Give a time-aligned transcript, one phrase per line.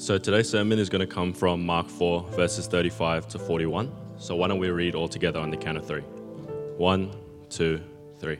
[0.00, 3.90] So today's sermon is going to come from Mark 4, verses 35 to 41.
[4.16, 6.02] So why don't we read all together on the count of three?
[6.76, 7.10] One,
[7.50, 7.80] two,
[8.20, 8.38] three.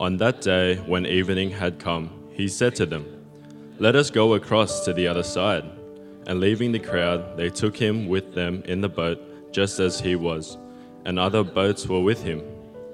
[0.00, 3.04] On that day, when evening had come, he said to them,
[3.78, 5.64] Let us go across to the other side.
[6.26, 10.16] And leaving the crowd, they took him with them in the boat, just as he
[10.16, 10.56] was.
[11.04, 12.42] And other boats were with him.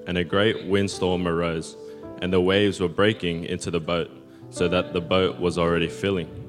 [0.05, 1.77] And a great windstorm arose,
[2.21, 4.11] and the waves were breaking into the boat,
[4.49, 6.48] so that the boat was already filling.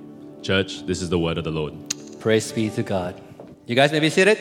[0.41, 1.73] Church, this is the word of the Lord.
[2.19, 3.21] Praise be to God.
[3.67, 4.39] You guys may be seated.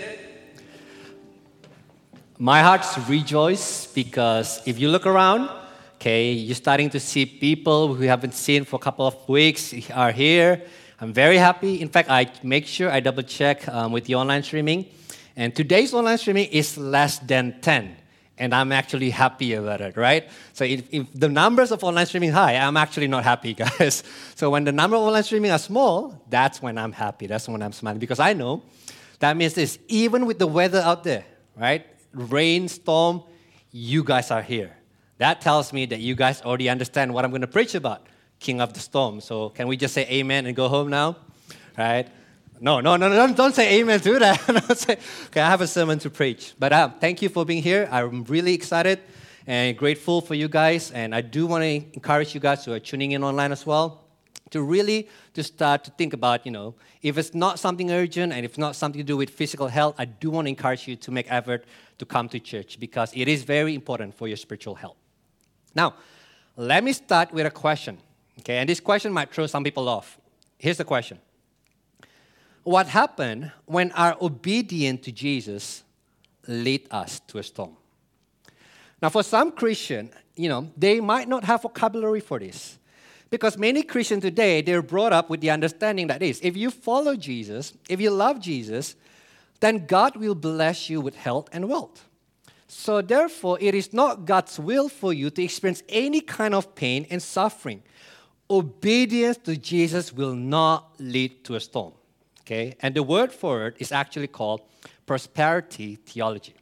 [2.39, 5.51] My heart's rejoice because if you look around,
[5.97, 10.11] okay, you're starting to see people who haven't seen for a couple of weeks are
[10.11, 10.63] here.
[11.03, 11.83] I'm very happy.
[11.83, 14.87] In fact, I make sure I double check um, with the online streaming.
[15.37, 17.97] And today's online streaming is less than 10.
[18.41, 20.29] And I'm actually happy about it, right?
[20.55, 24.03] So if, if the numbers of online streaming high, I'm actually not happy, guys.
[24.35, 27.27] So when the number of online streaming are small, that's when I'm happy.
[27.27, 28.01] That's when I'm smiling.
[28.01, 28.63] Because I know
[29.19, 31.25] that means this, even with the weather out there,
[31.55, 31.87] right?
[32.15, 33.23] Rain, storm,
[33.71, 34.75] you guys are here.
[35.19, 38.07] That tells me that you guys already understand what I'm going to preach about,
[38.39, 39.21] King of the Storm.
[39.21, 41.17] So can we just say amen and go home now?
[41.77, 42.09] Right?
[42.63, 44.99] No, no, no, don't, don't say amen to that.
[45.27, 46.53] okay, I have a sermon to preach.
[46.59, 47.89] But uh, thank you for being here.
[47.91, 49.01] I'm really excited
[49.47, 50.91] and grateful for you guys.
[50.91, 54.05] And I do want to encourage you guys who are tuning in online as well
[54.51, 58.45] to really to start to think about, you know, if it's not something urgent and
[58.45, 61.11] if not something to do with physical health, I do want to encourage you to
[61.11, 61.65] make effort
[61.99, 64.97] to come to church because it is very important for your spiritual health.
[65.75, 65.95] Now,
[66.57, 67.97] let me start with a question.
[68.41, 70.19] Okay, and this question might throw some people off.
[70.59, 71.19] Here's the question
[72.63, 75.83] What happened when our obedience to Jesus
[76.47, 77.77] led us to a storm?
[79.01, 82.79] Now, for some Christian, you know, they might not have vocabulary for this.
[83.31, 87.15] Because many Christians today, they're brought up with the understanding that is, if you follow
[87.17, 88.97] Jesus, if you love Jesus,
[89.61, 92.07] then God will bless you with health and wealth.
[92.67, 97.07] So, therefore, it is not God's will for you to experience any kind of pain
[97.11, 97.83] and suffering.
[98.49, 101.93] Obedience to Jesus will not lead to a storm.
[102.51, 102.75] Okay?
[102.81, 104.63] And the word for it is actually called
[105.07, 106.55] prosperity theology.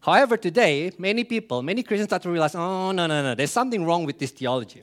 [0.00, 3.84] However, today, many people, many Christians start to realize, oh, no, no, no, there's something
[3.84, 4.82] wrong with this theology.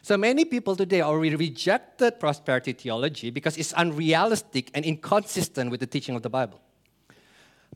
[0.00, 5.88] So many people today already rejected prosperity theology because it's unrealistic and inconsistent with the
[5.88, 6.60] teaching of the Bible.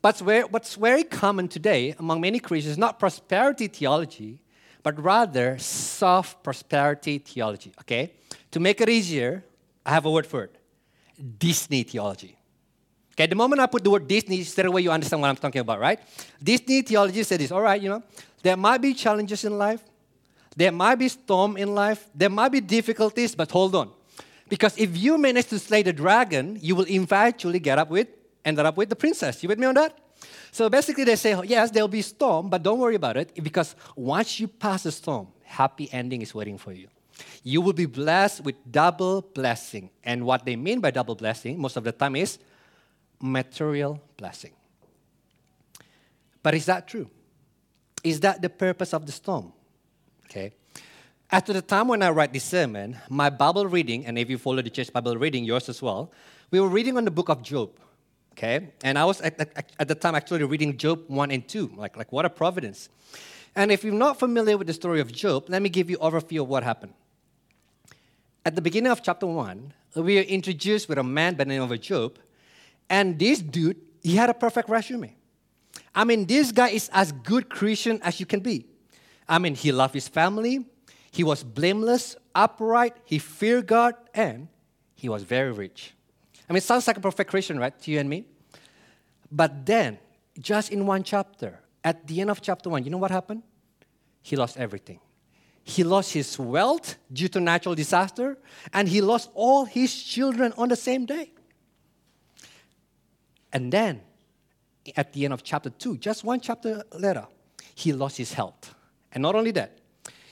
[0.01, 4.39] But what's very common today among many Christians is not prosperity theology,
[4.83, 7.73] but rather soft prosperity theology.
[7.81, 8.13] Okay?
[8.51, 9.43] To make it easier,
[9.85, 10.56] I have a word for it
[11.37, 12.37] Disney theology.
[13.13, 15.61] Okay, the moment I put the word Disney, straight away you understand what I'm talking
[15.61, 15.99] about, right?
[16.41, 18.03] Disney theology says this, all right, you know,
[18.43, 19.81] there might be challenges in life,
[20.57, 22.09] there might be storm in life.
[22.15, 23.91] There might be difficulties, but hold on.
[24.49, 28.07] Because if you manage to slay the dragon, you will eventually get up with,
[28.43, 29.43] end up with the princess.
[29.43, 29.95] You with me on that?
[30.51, 34.39] So basically, they say, yes, there'll be storm, but don't worry about it because once
[34.39, 36.87] you pass the storm, happy ending is waiting for you.
[37.43, 39.89] You will be blessed with double blessing.
[40.03, 42.39] And what they mean by double blessing, most of the time, is
[43.19, 44.51] material blessing.
[46.43, 47.09] But is that true?
[48.03, 49.51] Is that the purpose of the storm?
[50.25, 50.53] Okay.
[51.29, 54.61] At the time when I write this sermon, my Bible reading, and if you follow
[54.61, 56.11] the church Bible reading, yours as well,
[56.51, 57.71] we were reading on the book of Job.
[58.31, 58.69] Okay?
[58.83, 61.73] And I was at, at, at the time actually reading Job 1 and 2.
[61.75, 62.87] Like, like, what a providence.
[63.55, 66.43] And if you're not familiar with the story of Job, let me give you overview
[66.43, 66.93] of what happened.
[68.47, 71.63] At the beginning of chapter 1, we are introduced with a man by the name
[71.63, 72.17] of Job.
[72.89, 75.13] And this dude, he had a perfect resume.
[75.93, 78.65] I mean, this guy is as good Christian as you can be.
[79.27, 80.65] I mean, he loved his family,
[81.11, 84.47] he was blameless, upright, he feared God, and
[84.95, 85.93] he was very rich.
[86.49, 88.27] I mean, sounds like a perfect Christian, right, to you and me?
[89.29, 89.99] But then,
[90.39, 93.43] just in one chapter, at the end of chapter one, you know what happened?
[94.21, 95.01] He lost everything.
[95.67, 98.37] He lost his wealth due to natural disaster,
[98.71, 101.29] and he lost all his children on the same day.
[103.51, 103.99] And then,
[104.95, 107.27] at the end of chapter two, just one chapter later,
[107.75, 108.73] he lost his health.
[109.11, 109.79] And not only that,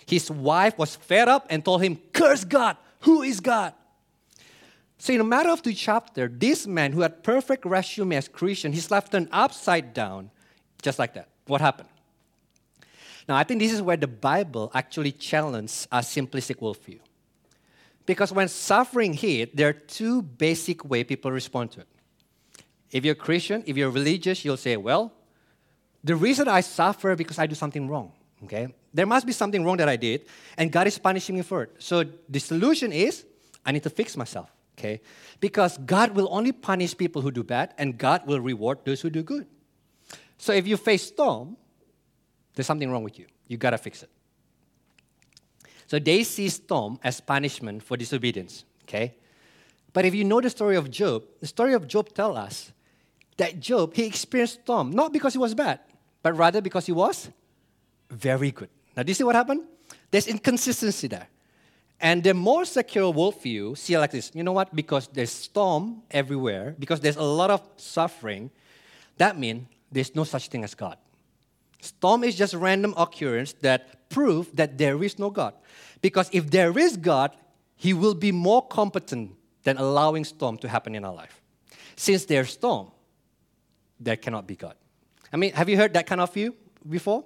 [0.08, 2.78] his wife was fed up and told him, Curse God!
[3.02, 3.74] Who is God?
[4.98, 8.72] So, in a matter of two chapters, this man who had perfect resume as Christian,
[8.72, 10.32] his life turned upside down,
[10.82, 11.28] just like that.
[11.46, 11.90] What happened?
[13.28, 17.00] Now, I think this is where the Bible actually challenges our simplistic worldview.
[18.06, 21.88] Because when suffering hit, there are two basic ways people respond to it.
[22.92, 25.12] If you're Christian, if you're religious, you'll say, well,
[26.04, 28.12] the reason I suffer because I do something wrong.
[28.44, 28.68] Okay?
[28.94, 30.28] There must be something wrong that I did,
[30.58, 31.76] and God is punishing me for it.
[31.80, 33.26] So the solution is
[33.66, 34.52] I need to fix myself.
[34.78, 35.02] Okay?
[35.40, 39.10] Because God will only punish people who do bad, and God will reward those who
[39.10, 39.48] do good.
[40.38, 41.58] So if you face storm,
[42.56, 43.26] there's something wrong with you.
[43.48, 44.10] You gotta fix it.
[45.88, 48.66] So they see storm as punishment for disobedience.
[48.84, 49.16] Okay?
[49.94, 52.72] But if you know the story of Job, the story of Job tells us
[53.38, 55.80] that Job, he experienced storm, not because he was bad,
[56.22, 57.30] but rather because he was
[58.10, 58.70] very good.
[58.96, 59.64] Now, do you see what happened?
[60.12, 61.28] There's inconsistency there.
[62.00, 64.76] And the more secular worldview see like this you know what?
[64.76, 68.52] Because there's storm everywhere, because there's a lot of suffering,
[69.18, 70.98] that means there's no such thing as God.
[71.86, 75.54] Storm is just random occurrence that prove that there is no God.
[76.02, 77.36] Because if there is God,
[77.76, 79.32] He will be more competent
[79.64, 81.42] than allowing storm to happen in our life.
[81.96, 82.92] Since there's storm,
[84.00, 84.76] there cannot be God.
[85.32, 86.56] I mean, have you heard that kind of view
[86.88, 87.24] before?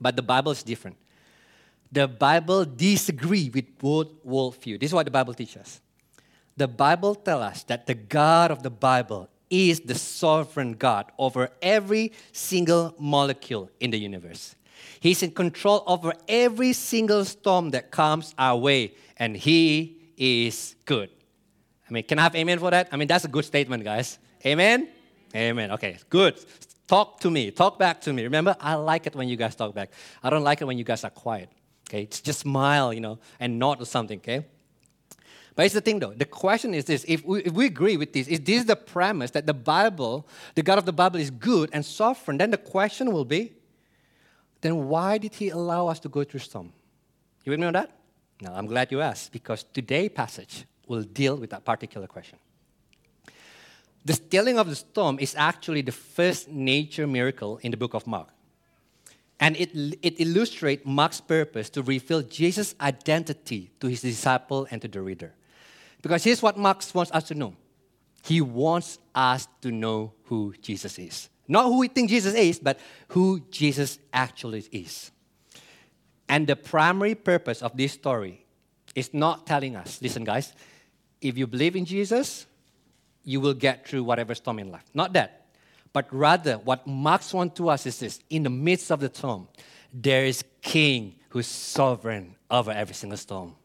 [0.00, 0.96] But the Bible is different.
[1.92, 4.78] The Bible disagree with both worldview.
[4.78, 5.80] This is what the Bible teaches.
[6.56, 11.50] The Bible tells us that the God of the Bible is the sovereign God over
[11.60, 14.54] every single molecule in the universe.
[15.00, 21.10] He's in control over every single storm that comes our way, and He is good.
[21.88, 22.88] I mean, can I have amen for that?
[22.92, 24.18] I mean, that's a good statement, guys.
[24.46, 24.88] Amen?
[25.34, 25.72] Amen.
[25.72, 26.38] Okay, good.
[26.86, 27.50] Talk to me.
[27.50, 28.22] Talk back to me.
[28.24, 29.90] Remember, I like it when you guys talk back.
[30.22, 31.48] I don't like it when you guys are quiet.
[31.88, 34.46] Okay, just smile, you know, and nod or something, okay?
[35.56, 36.12] But it's the thing though.
[36.12, 39.32] The question is this if we, if we agree with this, is this the premise
[39.32, 42.38] that the Bible, the God of the Bible, is good and sovereign?
[42.38, 43.54] Then the question will be
[44.60, 46.72] then why did He allow us to go through storm?
[47.44, 47.90] You with me on that?
[48.42, 52.38] No, I'm glad you asked because today's passage will deal with that particular question.
[54.04, 58.06] The stilling of the storm is actually the first nature miracle in the book of
[58.06, 58.28] Mark.
[59.38, 59.70] And it,
[60.02, 65.34] it illustrates Mark's purpose to reveal Jesus' identity to his disciple and to the reader.
[66.02, 67.54] Because here's what Mark wants us to know
[68.22, 71.28] He wants us to know who Jesus is.
[71.48, 75.10] Not who we think Jesus is, but who Jesus actually is.
[76.28, 78.44] And the primary purpose of this story
[78.94, 80.52] is not telling us, listen, guys,
[81.20, 82.46] if you believe in Jesus,
[83.24, 84.84] you will get through whatever storm in life.
[84.94, 85.46] Not that.
[85.92, 89.48] But rather, what Mark wants to us is this in the midst of the storm,
[89.92, 93.56] there is King who's sovereign over every single storm.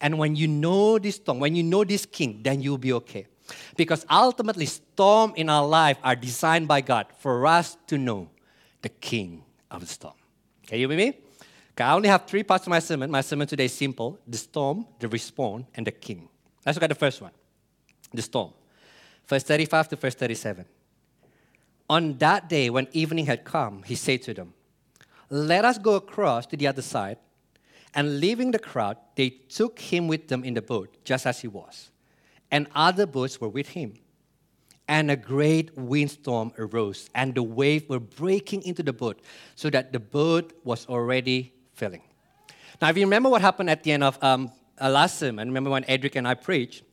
[0.00, 3.26] And when you know this storm, when you know this King, then you'll be okay.
[3.76, 8.28] Because ultimately, storm in our life are designed by God for us to know
[8.82, 10.14] the King of the storm.
[10.66, 11.08] Okay, you with me?
[11.72, 13.10] Okay, I only have three parts of my sermon.
[13.10, 16.28] My sermon today is simple: the storm, the response, and the King.
[16.64, 17.32] Let's look at the first one,
[18.12, 18.52] the storm
[19.28, 20.64] verse 35 to verse 37.
[21.90, 24.54] On that day, when evening had come, he said to them,
[25.30, 27.18] Let us go across to the other side.
[27.98, 31.48] And leaving the crowd, they took him with them in the boat, just as he
[31.48, 31.90] was.
[32.48, 33.94] And other boats were with him.
[34.86, 39.20] And a great windstorm arose, and the waves were breaking into the boat,
[39.56, 42.02] so that the boat was already filling.
[42.80, 45.84] Now, if you remember what happened at the end of um, last sermon, remember when
[45.88, 46.84] Edric and I preached,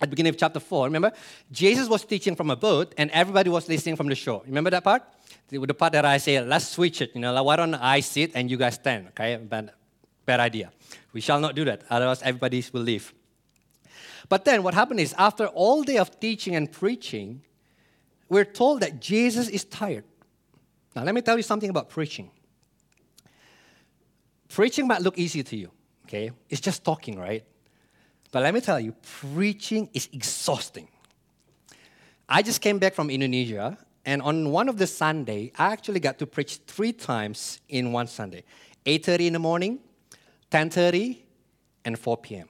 [0.00, 1.12] at the beginning of chapter 4, remember?
[1.52, 4.40] Jesus was teaching from a boat and everybody was listening from the shore.
[4.46, 5.02] Remember that part?
[5.48, 7.10] The, the part that I say, let's switch it.
[7.14, 9.08] You know, like, why don't I sit and you guys stand?
[9.08, 9.72] Okay, bad,
[10.26, 10.72] bad idea.
[11.12, 13.14] We shall not do that, otherwise everybody will leave.
[14.28, 17.42] But then what happened is, after all day of teaching and preaching,
[18.28, 20.04] we're told that Jesus is tired.
[20.94, 22.30] Now, let me tell you something about preaching.
[24.48, 25.70] Preaching might look easy to you,
[26.06, 26.30] okay?
[26.48, 27.44] It's just talking, right?
[28.32, 30.88] But let me tell you, preaching is exhausting.
[32.28, 36.18] I just came back from Indonesia, and on one of the Sunday, I actually got
[36.18, 38.42] to preach three times in one Sunday:
[38.84, 39.78] 8:30 in the morning,
[40.50, 41.18] 10:30,
[41.84, 42.48] and 4 p.m.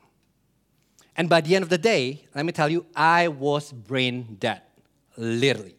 [1.17, 4.63] And by the end of the day, let me tell you, I was brain dead,
[5.17, 5.77] literally.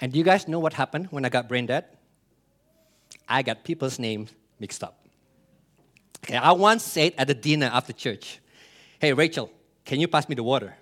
[0.00, 1.84] And do you guys know what happened when I got brain dead?
[3.28, 5.04] I got people's names mixed up.
[6.24, 8.40] Okay, I once said at the dinner after church,
[9.00, 9.50] Hey, Rachel,
[9.84, 10.76] can you pass me the water?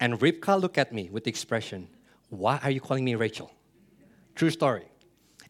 [0.00, 1.88] And Rivka looked at me with the expression,
[2.28, 3.50] Why are you calling me Rachel?
[4.34, 4.84] True story.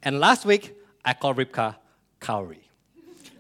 [0.02, 0.74] And last week,
[1.04, 1.76] I called Rivka
[2.20, 2.63] Kauri.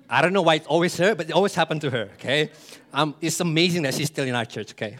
[0.08, 2.50] I don't know why it's always her, but it always happened to her, okay?
[2.92, 4.98] Um, it's amazing that she's still in our church, okay?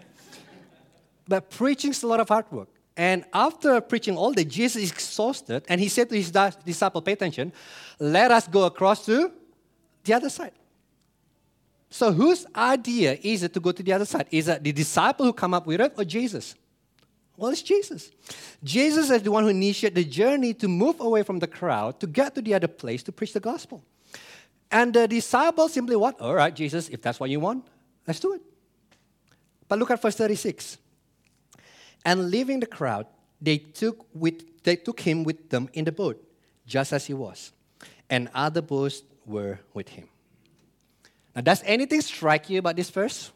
[1.29, 2.69] But preaching's a lot of hard work.
[2.97, 6.31] And after preaching all day, Jesus is exhausted, and he said to his
[6.65, 7.53] disciple, pay attention,
[7.99, 9.33] let us go across to
[10.05, 10.53] the other side.
[11.91, 14.27] So whose idea is it to go to the other side?
[14.31, 16.55] Is it the disciple who come up with it or Jesus?
[17.37, 18.11] Well, it's Jesus.
[18.63, 22.07] Jesus is the one who initiated the journey to move away from the crowd to
[22.07, 23.83] get to the other place to preach the gospel.
[24.71, 26.21] And the disciples simply what?
[26.21, 27.67] All right, Jesus, if that's what you want,
[28.07, 28.43] let's do it.
[29.69, 30.79] But look at verse 36.
[32.05, 33.07] And leaving the crowd,
[33.41, 36.23] they took, with, they took him with them in the boat,
[36.67, 37.53] just as he was.
[38.11, 40.09] And other boats were with him.
[41.35, 43.33] Now, does anything strike you about this verse?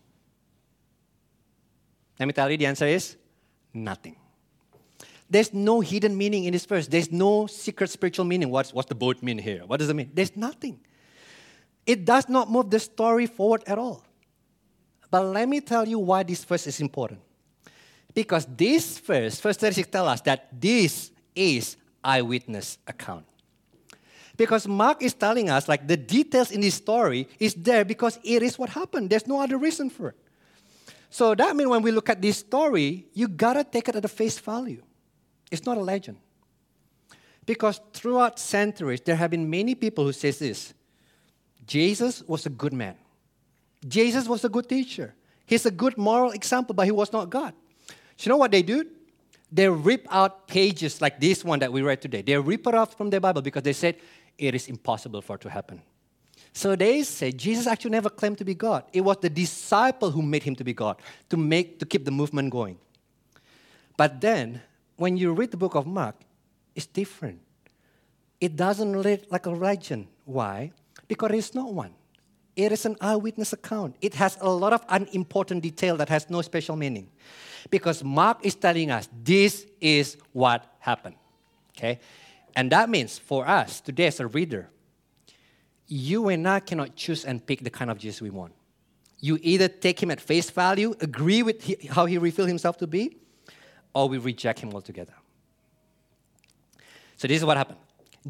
[2.19, 3.17] Let me tell you, the answer is
[3.73, 4.17] nothing.
[5.31, 6.89] There's no hidden meaning in this verse.
[6.89, 8.51] There's no secret spiritual meaning.
[8.51, 9.63] What's, what's the boat mean here?
[9.67, 10.11] What does it mean?
[10.15, 10.81] There's nothing.
[11.89, 14.05] It does not move the story forward at all.
[15.11, 17.19] But let me tell you why this verse is important.
[18.13, 23.25] Because this verse, verse 36, tells us that this is eyewitness account.
[24.37, 28.43] Because Mark is telling us, like, the details in this story is there because it
[28.43, 29.09] is what happened.
[29.09, 30.17] There's no other reason for it.
[31.09, 34.09] So that means when we look at this story, you gotta take it at a
[34.09, 34.83] face value.
[35.51, 36.19] It's not a legend.
[37.47, 40.75] Because throughout centuries, there have been many people who says this.
[41.69, 42.97] Jesus was a good man.
[43.87, 45.15] Jesus was a good teacher.
[45.47, 47.55] He's a good moral example, but he was not God.
[48.19, 48.85] You know what they do?
[49.53, 52.23] They rip out pages like this one that we read today.
[52.23, 53.97] They rip it off from the Bible because they said
[54.37, 55.81] it is impossible for it to happen.
[56.53, 58.85] So they say Jesus actually never claimed to be God.
[58.93, 60.97] It was the disciple who made him to be God,
[61.31, 62.79] to make to keep the movement going.
[63.97, 64.63] But then,
[64.97, 66.17] when you read the book of Mark,
[66.75, 67.41] it's different.
[68.41, 70.09] It doesn't read like a legend.
[70.25, 70.73] Why?
[71.09, 71.95] Because it's not one.
[72.55, 73.97] It is an eyewitness account.
[74.01, 77.09] It has a lot of unimportant detail that has no special meaning.
[77.71, 81.17] Because Mark is telling us this is what happened.
[81.77, 82.01] Okay?
[82.55, 84.69] And that means for us today as a reader,
[85.87, 88.53] you and I cannot choose and pick the kind of Jesus we want.
[89.21, 92.87] You either take him at face value, agree with he, how he revealed himself to
[92.87, 93.17] be,
[93.95, 95.15] or we reject him altogether.
[97.17, 97.79] So this is what happened.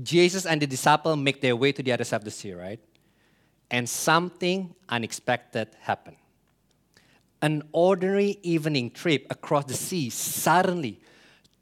[0.02, 2.80] Jesus and the disciple make their way to the other side of the sea, right?
[3.70, 6.16] And something unexpected happened.
[7.40, 11.00] An ordinary evening trip across the sea suddenly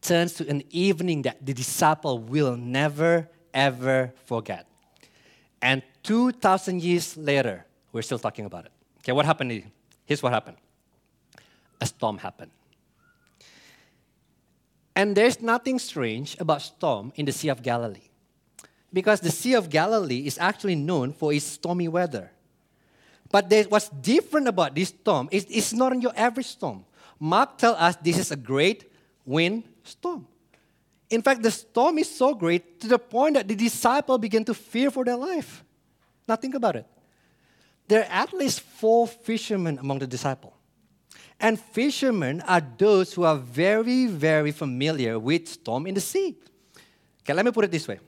[0.00, 4.66] turns to an evening that the disciple will never, ever forget.
[5.61, 8.73] And 2,000 years later, we're still talking about it.
[9.00, 9.64] Okay, what happened?
[10.05, 10.57] Here's what happened
[11.81, 12.50] a storm happened.
[14.95, 18.09] And there's nothing strange about storm in the Sea of Galilee.
[18.97, 22.31] Because the Sea of Galilee is actually known for its stormy weather.
[23.31, 26.83] But what's different about this storm is it's not your average storm.
[27.21, 28.91] Mark tells us this is a great
[29.26, 30.26] wind storm.
[31.11, 34.55] In fact, the storm is so great to the point that the disciples begin to
[34.55, 35.62] fear for their life.
[36.26, 36.87] Now think about it.
[37.88, 40.55] There are at least four fishermen among the disciples.
[41.38, 46.38] And fishermen are those who are very, very familiar with storm in the sea.
[47.21, 48.00] Okay, let me put it this way.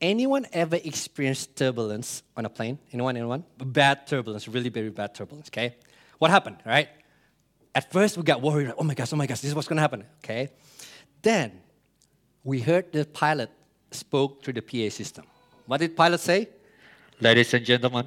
[0.00, 2.78] Anyone ever experienced turbulence on a plane?
[2.92, 3.44] Anyone, anyone?
[3.58, 5.76] Bad turbulence, really very bad turbulence, okay?
[6.18, 6.88] What happened, right?
[7.74, 9.82] At first we got worried, oh my gosh, oh my gosh, this is what's gonna
[9.82, 10.48] happen, okay?
[11.20, 11.60] Then
[12.44, 13.50] we heard the pilot
[13.90, 15.26] spoke through the PA system.
[15.66, 16.48] What did pilot say?
[17.20, 18.06] Ladies and gentlemen,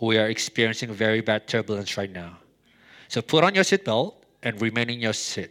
[0.00, 2.38] we are experiencing very bad turbulence right now.
[3.08, 5.50] So put on your seatbelt and remain in your seat.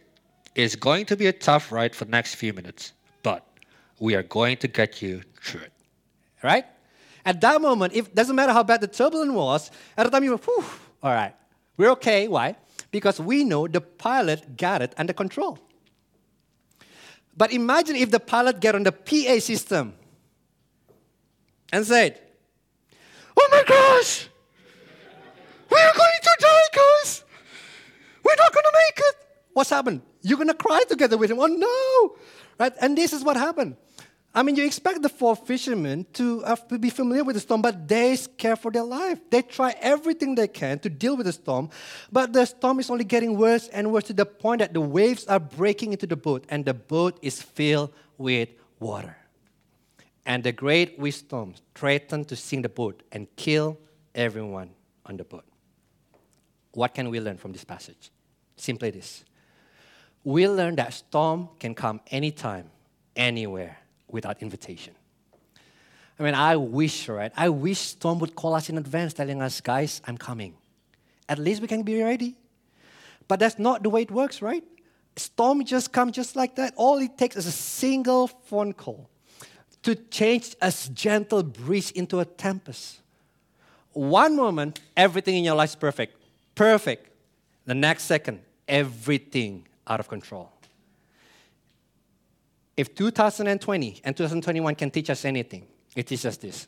[0.55, 2.93] It's going to be a tough ride for the next few minutes,
[4.00, 5.74] we are going to get you through it.
[6.44, 6.66] Right?
[7.25, 10.32] At that moment, it doesn't matter how bad the turbulence was, at the time you
[10.32, 10.63] were, whew,
[11.04, 11.34] all right,
[11.75, 12.27] we're okay.
[12.27, 12.56] Why?
[12.92, 15.60] Because we know the pilot got it under control.
[17.36, 19.94] But imagine if the pilot get on the PA system
[21.72, 22.20] and said,
[23.39, 24.27] Oh my gosh,
[25.70, 27.24] we are going to die, guys.
[28.24, 29.16] We're not going to make it.
[29.58, 30.04] What's happened?
[30.22, 31.40] You're going to cry together with him.
[31.40, 32.16] Oh no.
[32.60, 32.74] Right?
[32.80, 33.76] And this is what happened.
[34.36, 37.64] I mean, you expect the four fishermen to, have to be familiar with the storm,
[37.64, 39.20] but they scare for their life.
[39.32, 41.72] They try everything they can to deal with the storm,
[42.12, 45.26] but the storm is only getting worse and worse to the point that the waves
[45.26, 48.50] are breaking into the boat and the boat is filled with
[48.80, 49.18] water.
[50.24, 53.80] And the great windstorm threatened to sink the boat and kill
[54.14, 54.70] everyone
[55.04, 55.46] on the boat.
[56.74, 58.12] What can we learn from this passage?
[58.56, 59.24] Simply this.
[60.27, 62.69] We learn that storm can come anytime,
[63.15, 63.77] anywhere
[64.10, 64.93] without invitation.
[66.19, 67.31] I mean, I wish, right?
[67.38, 70.55] I wish Storm would call us in advance, telling us, guys, I'm coming.
[71.29, 72.36] At least we can be ready.
[73.29, 74.65] But that's not the way it works, right?
[75.15, 76.74] Storm just comes just like that.
[76.75, 79.10] All it takes is a single phone call
[79.84, 83.00] to change a gentle breeze into a tempest.
[83.93, 86.22] One moment, everything in your life is perfect.
[86.53, 87.07] Perfect.
[87.63, 90.51] The next second, everything out of control.
[92.75, 95.65] If 2020 and 2021 can teach us anything,
[95.96, 96.67] it teaches this.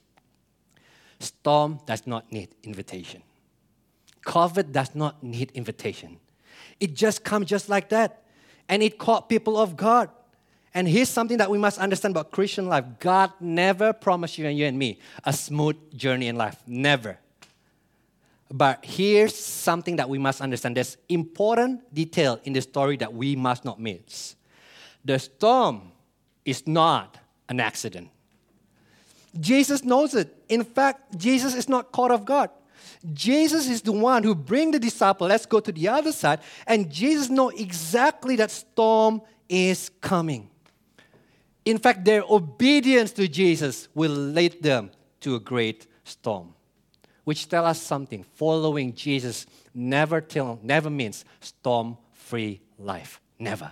[1.19, 3.21] Storm does not need invitation.
[4.25, 6.17] COVID does not need invitation.
[6.79, 8.23] It just comes just like that.
[8.67, 10.09] And it caught people off guard.
[10.73, 14.57] And here's something that we must understand about Christian life God never promised you and
[14.57, 16.61] you and me a smooth journey in life.
[16.67, 17.17] Never.
[18.51, 20.75] But here's something that we must understand.
[20.75, 24.35] There's important detail in the story that we must not miss.
[25.05, 25.91] The storm
[26.43, 28.09] is not an accident.
[29.39, 30.35] Jesus knows it.
[30.49, 32.49] In fact, Jesus is not caught off guard.
[33.13, 35.27] Jesus is the one who bring the disciple.
[35.27, 36.39] Let's go to the other side.
[36.65, 40.49] And Jesus know exactly that storm is coming.
[41.65, 44.91] In fact, their obedience to Jesus will lead them
[45.21, 46.55] to a great storm,
[47.29, 48.23] which tell us something.
[48.23, 53.21] Following Jesus never tell, never means storm-free life.
[53.37, 53.71] Never.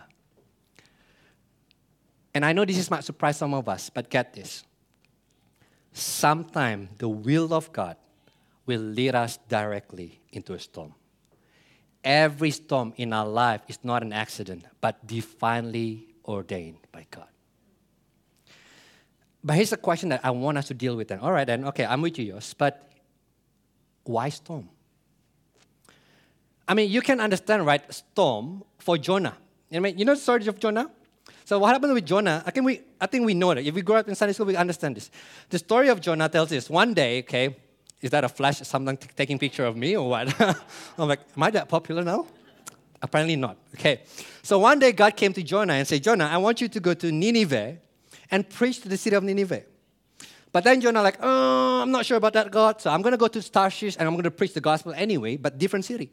[2.35, 4.63] And I know this might surprise some of us, but get this.
[5.91, 7.97] Sometimes the will of God
[8.67, 10.93] will lead us directly into a storm.
[12.03, 17.25] Every storm in our life is not an accident, but divinely ordained by God.
[19.43, 21.21] But here's a question that I want us to deal with then.
[21.21, 22.83] All right, then, okay, I'm with you, yours, but
[24.07, 24.69] why storm?
[26.67, 27.81] I mean, you can understand, right?
[27.93, 29.35] Storm for Jonah.
[29.71, 30.89] I mean, you know the story of Jonah?
[31.45, 32.43] So what happened with Jonah?
[32.45, 33.63] I think we, I think we know that.
[33.63, 35.09] If we grow up in Sunday school, we understand this.
[35.49, 37.55] The story of Jonah tells us one day, okay,
[38.01, 40.39] is that a flash, something t- taking picture of me or what?
[40.97, 42.27] I'm like, am I that popular now?
[43.01, 43.57] Apparently not.
[43.75, 44.01] Okay.
[44.41, 46.93] So one day God came to Jonah and said, Jonah, I want you to go
[46.93, 47.77] to Nineveh
[48.29, 49.63] and preach to the city of Nineveh.
[50.57, 52.81] But then Jonah like, oh, I'm not sure about that, God.
[52.81, 55.37] So I'm going to go to Tarshish and I'm going to preach the gospel anyway,
[55.37, 56.09] but different city.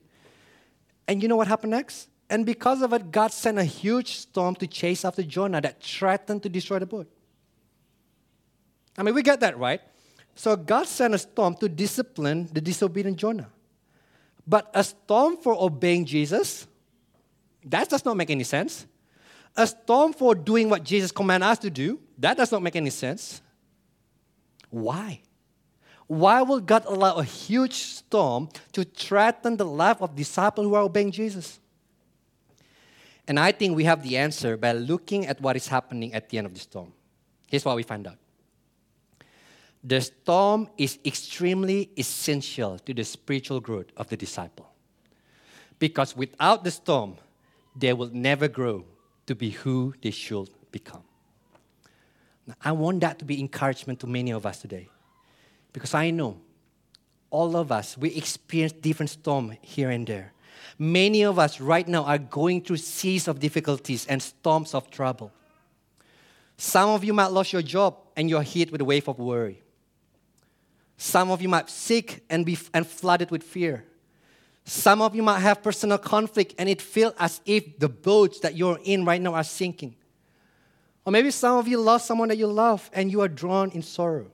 [1.09, 2.11] And you know what happened next?
[2.29, 6.43] And because of it, God sent a huge storm to chase after Jonah that threatened
[6.43, 7.11] to destroy the boat.
[8.99, 9.81] I mean, we get that, right?
[10.35, 13.49] So God sent a storm to discipline the disobedient Jonah.
[14.47, 16.67] But a storm for obeying Jesus,
[17.65, 18.85] that does not make any sense.
[19.57, 22.91] A storm for doing what Jesus commanded us to do, that does not make any
[22.91, 23.41] sense.
[24.75, 25.21] Why?
[26.09, 30.83] Why would God allow a huge storm to threaten the life of disciples who are
[30.83, 31.61] obeying Jesus?
[33.29, 36.39] And I think we have the answer by looking at what is happening at the
[36.39, 36.93] end of the storm.
[37.47, 38.19] Here's what we find out
[39.85, 44.73] the storm is extremely essential to the spiritual growth of the disciple.
[45.79, 47.17] Because without the storm,
[47.77, 48.85] they will never grow
[49.27, 51.05] to be who they should become.
[52.61, 54.89] I want that to be encouragement to many of us today.
[55.73, 56.41] Because I know
[57.31, 60.33] all of us, we experience different storms here and there.
[60.79, 65.33] Many of us right now are going through seas of difficulties and storms of trouble.
[66.57, 69.63] Some of you might lose your job and you're hit with a wave of worry.
[70.97, 73.85] Some of you might be sick and be and flooded with fear.
[74.65, 78.57] Some of you might have personal conflict and it feels as if the boats that
[78.57, 79.97] you're in right now are sinking.
[81.07, 83.83] Or maybe some of you lost someone that you love and you are drawn in
[83.83, 84.31] sorrow.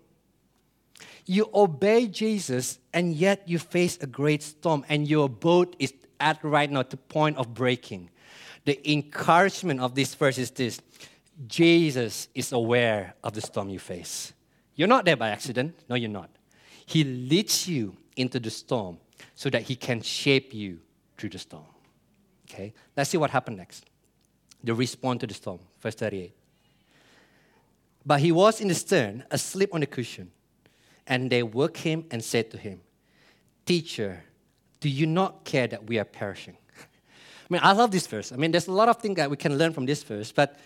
[1.27, 6.43] You obey Jesus and yet you face a great storm and your boat is at
[6.45, 8.11] right now the point of breaking.
[8.65, 10.81] The encouragement of this verse is this
[11.47, 14.33] Jesus is aware of the storm you face.
[14.75, 15.75] You're not there by accident.
[15.89, 16.31] No, you're not.
[16.87, 18.99] He leads you into the storm
[19.35, 20.81] so that He can shape you
[21.17, 21.65] through the storm.
[22.49, 22.75] Okay?
[22.97, 23.87] Let's see what happened next.
[24.63, 26.35] The response to the storm, verse 38.
[28.05, 30.31] But he was in the stern, asleep on the cushion.
[31.07, 32.81] And they woke him and said to him,
[33.67, 34.23] Teacher,
[34.81, 36.57] do you not care that we are perishing?
[36.79, 36.85] I
[37.49, 38.33] mean, I love this verse.
[38.33, 40.59] I mean, there's a lot of things that we can learn from this verse, but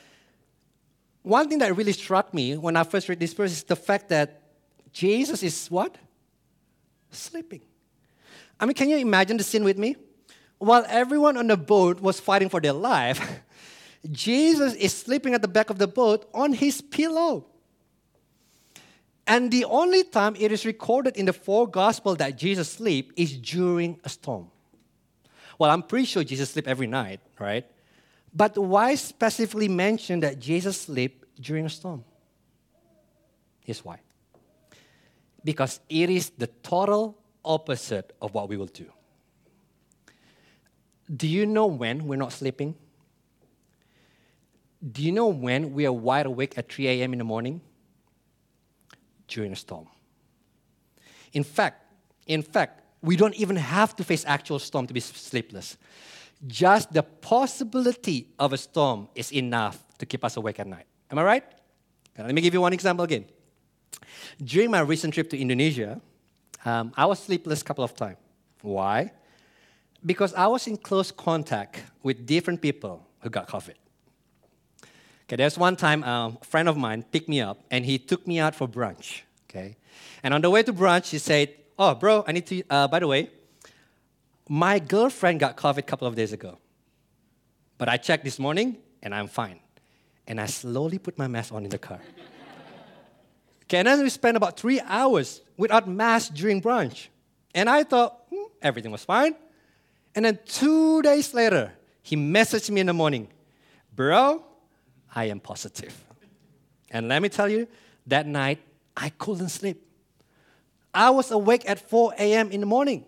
[1.23, 4.11] one thing that really struck me when I first read this verse is the fact
[4.11, 4.43] that
[4.93, 5.97] Jesus is what?
[7.11, 7.63] Sleeping.
[8.61, 9.97] I mean, can you imagine the scene with me?
[10.59, 13.21] While everyone on the boat was fighting for their life,
[14.11, 17.47] Jesus is sleeping at the back of the boat on his pillow.
[19.27, 23.37] And the only time it is recorded in the four gospels that Jesus sleep is
[23.39, 24.51] during a storm.
[25.59, 27.65] Well, I'm pretty sure Jesus sleep every night, right?
[28.35, 32.05] But why specifically mention that Jesus sleep during a storm?
[33.61, 34.01] Here's why.
[35.43, 38.91] Because it is the total opposite of what we will do.
[41.15, 42.75] Do you know when we're not sleeping?
[44.93, 47.13] Do you know when we are wide awake at 3 a.m.
[47.13, 47.61] in the morning?
[49.29, 49.87] During a storm.
[51.33, 51.81] In fact,
[52.27, 55.77] in fact, we don't even have to face actual storm to be sleepless.
[56.47, 60.87] Just the possibility of a storm is enough to keep us awake at night.
[61.11, 61.45] Am I right?
[62.19, 63.25] Let me give you one example again.
[64.43, 66.01] During my recent trip to Indonesia,
[66.65, 68.19] um, I was sleepless a couple of times.
[68.63, 69.13] Why?
[70.05, 73.75] Because I was in close contact with different people who got COVID.
[75.25, 78.27] Okay, there's one time um, a friend of mine picked me up and he took
[78.27, 79.23] me out for brunch.
[79.49, 79.77] Okay,
[80.23, 82.63] and on the way to brunch, he said, "Oh, bro, I need to.
[82.69, 83.31] Uh, by the way,
[84.49, 86.59] my girlfriend got COVID a couple of days ago,
[87.79, 89.61] but I checked this morning and I'm fine."
[90.27, 92.01] And I slowly put my mask on in the car.
[93.65, 97.09] okay, and then we spent about three hours without mask during brunch,
[97.55, 99.35] and I thought hmm, everything was fine.
[100.15, 103.29] And then two days later, he messaged me in the morning,
[103.95, 104.45] "Bro,
[105.15, 105.95] I am positive.
[106.91, 107.67] And let me tell you,
[108.07, 108.61] that night,
[108.97, 109.81] I couldn't sleep.
[110.93, 112.51] I was awake at 4 a.m.
[112.51, 113.05] in the morning.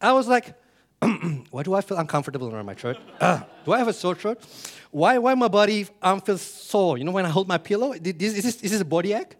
[0.00, 0.54] I was like,
[1.50, 2.98] why do I feel uncomfortable around my throat?
[3.20, 4.42] Uh, do I have a sore throat?
[4.90, 6.98] Why, why my body um, feels sore?
[6.98, 9.36] You know, when I hold my pillow, is this, is this a body ache?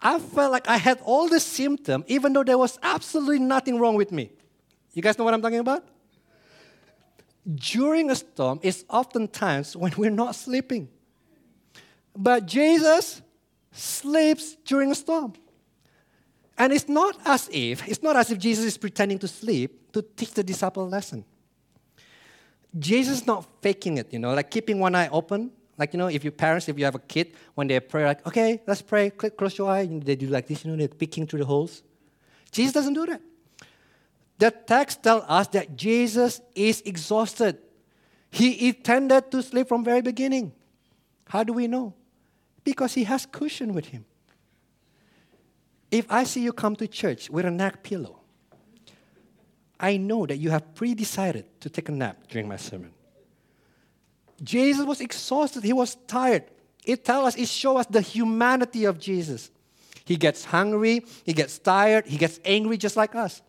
[0.00, 3.94] I felt like I had all the symptoms, even though there was absolutely nothing wrong
[3.94, 4.30] with me.
[4.92, 5.84] You guys know what I'm talking about?
[7.54, 10.88] During a storm, it's oftentimes when we're not sleeping.
[12.16, 13.22] But Jesus
[13.72, 15.32] sleeps during a storm.
[16.58, 20.02] And it's not as if, it's not as if Jesus is pretending to sleep to
[20.02, 21.24] teach the disciple a lesson.
[22.78, 25.50] Jesus is not faking it, you know, like keeping one eye open.
[25.78, 28.26] Like, you know, if your parents, if you have a kid, when they pray, like,
[28.26, 31.26] okay, let's pray, close your eye, and they do like this, you know, they're peeking
[31.26, 31.82] through the holes.
[32.50, 33.20] Jesus doesn't do that.
[34.38, 37.58] The text tells us that Jesus is exhausted.
[38.30, 40.52] He intended to sleep from very beginning.
[41.26, 41.94] How do we know?
[42.64, 44.04] Because he has cushion with him.
[45.90, 48.20] If I see you come to church with a neck pillow,
[49.78, 52.92] I know that you have pre decided to take a nap during my sermon.
[54.42, 56.44] Jesus was exhausted, he was tired.
[56.84, 59.50] It tells us, it shows us the humanity of Jesus.
[60.04, 63.42] He gets hungry, he gets tired, he gets angry just like us.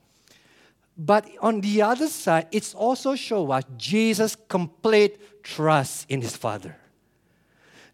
[0.98, 6.78] But on the other side, it's also show us Jesus' complete trust in his Father.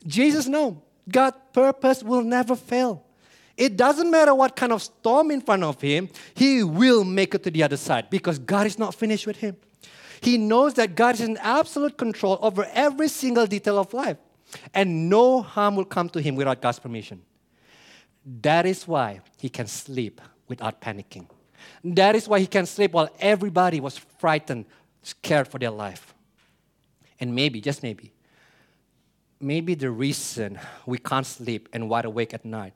[0.05, 0.75] Jesus knows
[1.09, 3.03] God's purpose will never fail.
[3.57, 7.43] It doesn't matter what kind of storm in front of him, he will make it
[7.43, 9.57] to the other side because God is not finished with him.
[10.21, 14.17] He knows that God is in absolute control over every single detail of life,
[14.73, 17.21] and no harm will come to him without God's permission.
[18.41, 21.27] That is why he can sleep without panicking.
[21.83, 24.65] That is why he can sleep while everybody was frightened,
[25.03, 26.13] scared for their life.
[27.19, 28.13] And maybe, just maybe,
[29.39, 32.73] maybe the reason we can't sleep and wide awake at night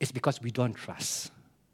[0.00, 1.30] is because we don't trust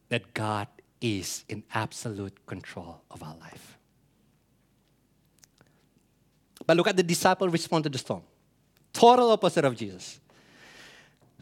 [0.09, 0.69] that God
[1.01, 3.79] is in absolute control of our life.
[6.67, 8.23] But look at the disciple respond to the storm.
[8.93, 10.21] Total opposite of Jesus.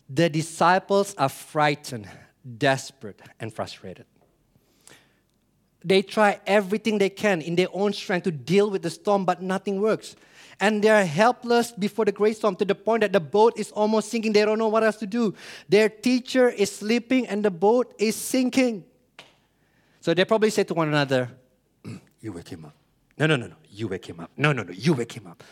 [0.08, 2.08] The disciples are frightened,
[2.56, 4.06] desperate, and frustrated.
[5.84, 9.42] They try everything they can in their own strength to deal with the storm, but
[9.42, 10.16] nothing works
[10.60, 14.08] and they're helpless before the great storm to the point that the boat is almost
[14.10, 14.32] sinking.
[14.32, 15.34] They don't know what else to do.
[15.68, 18.84] Their teacher is sleeping and the boat is sinking.
[20.00, 21.30] So they probably say to one another,
[22.20, 22.74] You wake him up.
[23.16, 23.54] No, no, no, no.
[23.70, 24.30] You wake him up.
[24.36, 24.72] No, no, no.
[24.72, 25.42] You wake him up.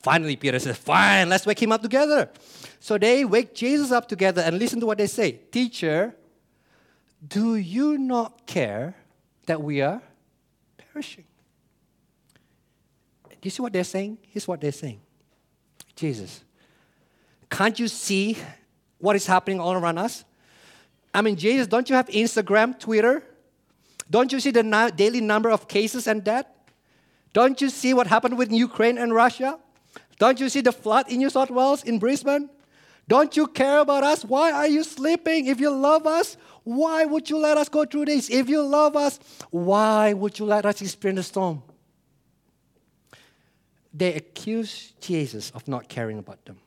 [0.00, 2.30] Finally, Peter says, Fine, let's wake him up together.
[2.80, 5.32] So they wake Jesus up together and listen to what they say.
[5.32, 6.14] Teacher,
[7.26, 8.94] do you not care
[9.46, 10.02] that we are
[10.76, 11.24] perishing?
[13.42, 14.18] You see what they're saying?
[14.28, 15.00] Here's what they're saying
[15.94, 16.44] Jesus,
[17.50, 18.38] can't you see
[18.98, 20.24] what is happening all around us?
[21.14, 23.22] I mean, Jesus, don't you have Instagram, Twitter?
[24.10, 26.46] Don't you see the daily number of cases and death?
[27.32, 29.58] Don't you see what happened with Ukraine and Russia?
[30.18, 32.48] Don't you see the flood in New South Wales, in Brisbane?
[33.08, 34.24] Don't you care about us?
[34.24, 35.46] Why are you sleeping?
[35.46, 38.28] If you love us, why would you let us go through this?
[38.30, 39.20] If you love us,
[39.50, 41.62] why would you let us experience the storm?
[43.96, 46.58] They accuse Jesus of not caring about them.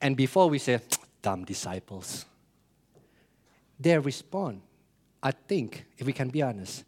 [0.00, 0.80] And before we say,
[1.22, 2.26] dumb disciples,
[3.78, 4.60] their response,
[5.22, 6.84] I think, if we can be honest,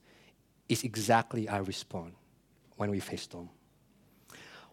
[0.68, 2.14] is exactly our response
[2.77, 3.49] when we face storm.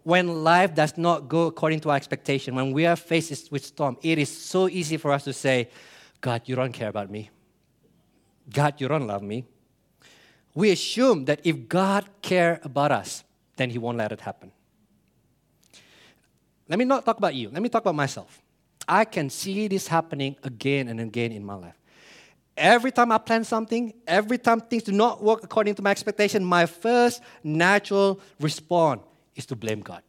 [0.02, 3.98] When life does not go according to our expectation, when we are faced with storm,
[4.02, 5.70] it is so easy for us to say,
[6.20, 7.30] God, you don't care about me.
[8.52, 9.46] God, you don't love me.
[10.56, 13.24] We assume that if God care about us,
[13.62, 14.52] then He won't let it happen.
[16.68, 17.50] Let me not talk about you.
[17.50, 18.42] Let me talk about myself.
[18.88, 21.78] I can see this happening again and again in my life.
[22.58, 26.44] Every time I plan something, every time things do not work according to my expectation,
[26.44, 29.02] my first natural response
[29.36, 30.02] is to blame God.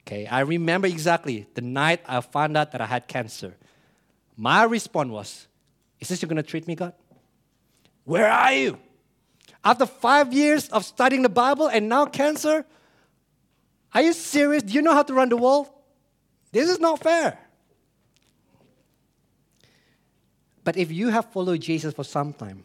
[0.00, 3.56] Okay, I remember exactly the night I found out that I had cancer.
[4.36, 5.48] My response was,
[6.00, 6.94] Is this you're gonna treat me, God?
[8.04, 8.78] Where are you?
[9.64, 12.64] After five years of studying the Bible and now cancer?
[13.94, 14.62] Are you serious?
[14.62, 15.68] Do you know how to run the world?
[16.50, 17.38] This is not fair.
[20.64, 22.64] But if you have followed Jesus for some time,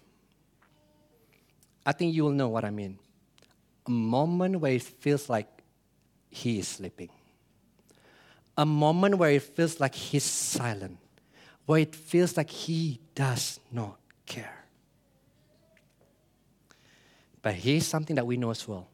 [1.86, 3.00] I think you will know what I mean.
[3.86, 5.48] A moment where it feels like
[6.30, 7.10] he is sleeping,
[8.58, 10.98] a moment where it feels like he's silent,
[11.66, 14.67] where it feels like he does not care.
[17.42, 18.88] But here's something that we know as well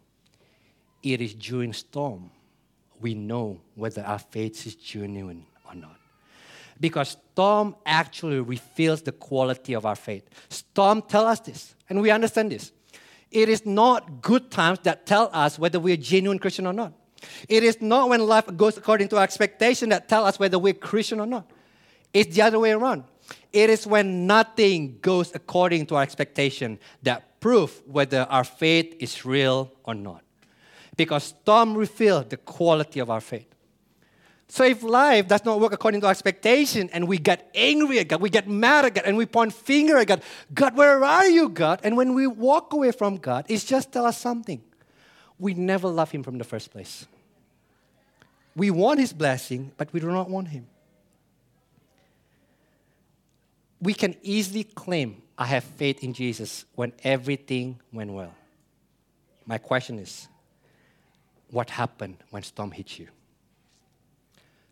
[1.01, 2.31] it is during storm
[3.03, 5.97] we know whether our faith is genuine or not.
[6.79, 10.27] Because storm actually reveals the quality of our faith.
[10.49, 12.71] Storm tell us this, and we understand this.
[13.29, 16.93] It is not good times that tell us whether we're genuine Christian or not.
[17.49, 20.73] It is not when life goes according to our expectation that tell us whether we're
[20.73, 21.49] Christian or not.
[22.13, 23.03] It's the other way around.
[23.51, 29.25] It is when nothing goes according to our expectation that prove whether our faith is
[29.25, 30.23] real or not
[30.97, 33.47] because storm reveal the quality of our faith.
[34.47, 38.07] So if life does not work according to our expectation and we get angry at
[38.07, 40.21] God, we get mad at God, and we point finger at God,
[40.53, 41.79] God, where are you, God?
[41.83, 44.61] And when we walk away from God, it's just tell us something.
[45.39, 47.07] We never love Him from the first place.
[48.55, 50.67] We want His blessing, but we do not want Him.
[53.83, 58.33] We can easily claim, I have faith in Jesus when everything went well.
[59.45, 60.29] My question is,
[61.51, 63.09] what happened when storm hit you.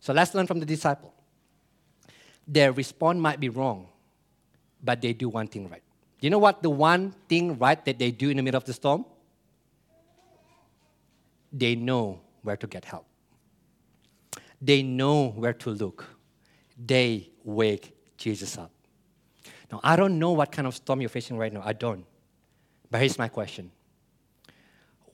[0.00, 1.12] So let's learn from the disciple.
[2.48, 3.86] Their response might be wrong,
[4.82, 5.82] but they do one thing right.
[6.20, 8.72] You know what the one thing right that they do in the middle of the
[8.72, 9.04] storm?
[11.52, 13.04] They know where to get help.
[14.62, 16.06] They know where to look.
[16.82, 18.70] They wake Jesus up.
[19.72, 21.62] Now, I don't know what kind of storm you're facing right now.
[21.64, 22.04] I don't.
[22.90, 23.72] But here's my question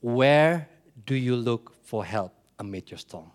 [0.01, 0.67] Where
[1.05, 3.31] do you look for help amid your storm?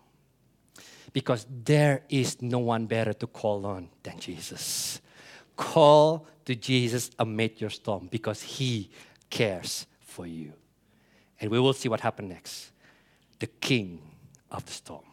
[1.15, 5.01] Because there is no one better to call on than Jesus.
[5.57, 8.91] Call to Jesus amid your storm because he
[9.31, 10.53] cares for you.
[11.41, 12.73] And we will see what happened next.
[13.39, 14.03] The king
[14.51, 15.05] of the storm.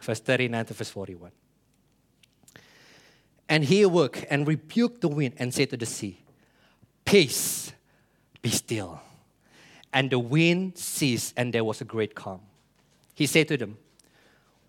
[0.00, 1.30] Verse 39 to verse 41.
[3.48, 6.20] And he awoke and rebuked the wind and said to the sea,
[7.04, 7.72] Peace,
[8.42, 9.00] be still
[9.92, 12.40] and the wind ceased, and there was a great calm.
[13.14, 13.78] He said to them,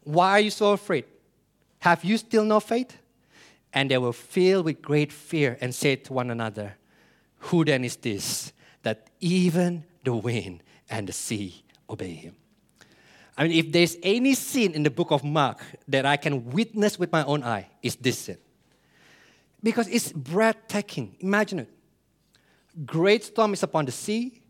[0.03, 1.05] Why are you so afraid?
[1.79, 2.97] Have you still no faith?
[3.73, 6.75] And they were filled with great fear and said to one another,
[7.39, 12.35] Who then is this that even the wind and the sea obey him?
[13.37, 16.97] I mean, if there's any sin in the book of Mark that I can witness
[16.97, 18.37] with my own eye, it's this scene.
[19.61, 21.15] Because it's breathtaking.
[21.19, 21.69] Imagine it.
[22.85, 24.41] Great storm is upon the sea,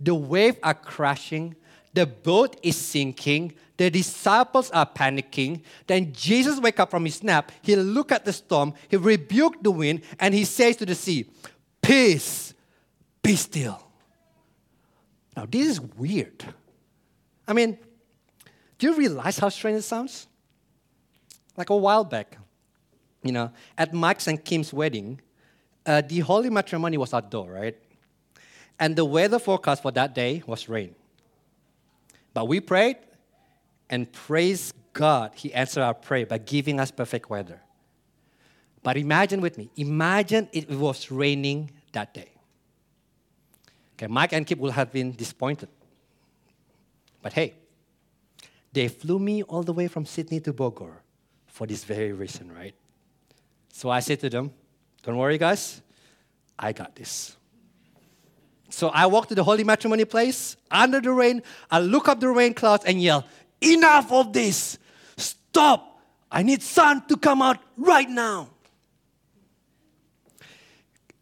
[0.00, 1.56] the waves are crashing.
[1.94, 3.54] The boat is sinking.
[3.76, 5.62] The disciples are panicking.
[5.86, 7.50] Then Jesus wake up from his nap.
[7.62, 8.74] He look at the storm.
[8.88, 11.28] He rebuked the wind and he says to the sea,
[11.80, 12.54] Peace,
[13.22, 13.82] be still.
[15.36, 16.44] Now, this is weird.
[17.46, 17.78] I mean,
[18.78, 20.26] do you realize how strange it sounds?
[21.56, 22.36] Like a while back,
[23.22, 25.20] you know, at Mike's and Kim's wedding,
[25.86, 27.76] uh, the holy matrimony was outdoor, right?
[28.78, 30.94] And the weather forecast for that day was rain.
[32.32, 32.96] But we prayed
[33.90, 37.60] and praise God, He answered our prayer by giving us perfect weather.
[38.82, 42.30] But imagine with me, imagine it was raining that day.
[43.94, 45.68] Okay, Mike and Kim would have been disappointed.
[47.20, 47.54] But hey,
[48.72, 50.98] they flew me all the way from Sydney to Bogor
[51.46, 52.74] for this very reason, right?
[53.72, 54.52] So I said to them,
[55.02, 55.80] Don't worry, guys,
[56.58, 57.36] I got this.
[58.70, 61.42] So I walk to the holy matrimony place under the rain.
[61.70, 63.24] I look up the rain clouds and yell,
[63.60, 64.78] Enough of this!
[65.16, 66.00] Stop!
[66.30, 68.50] I need sun to come out right now.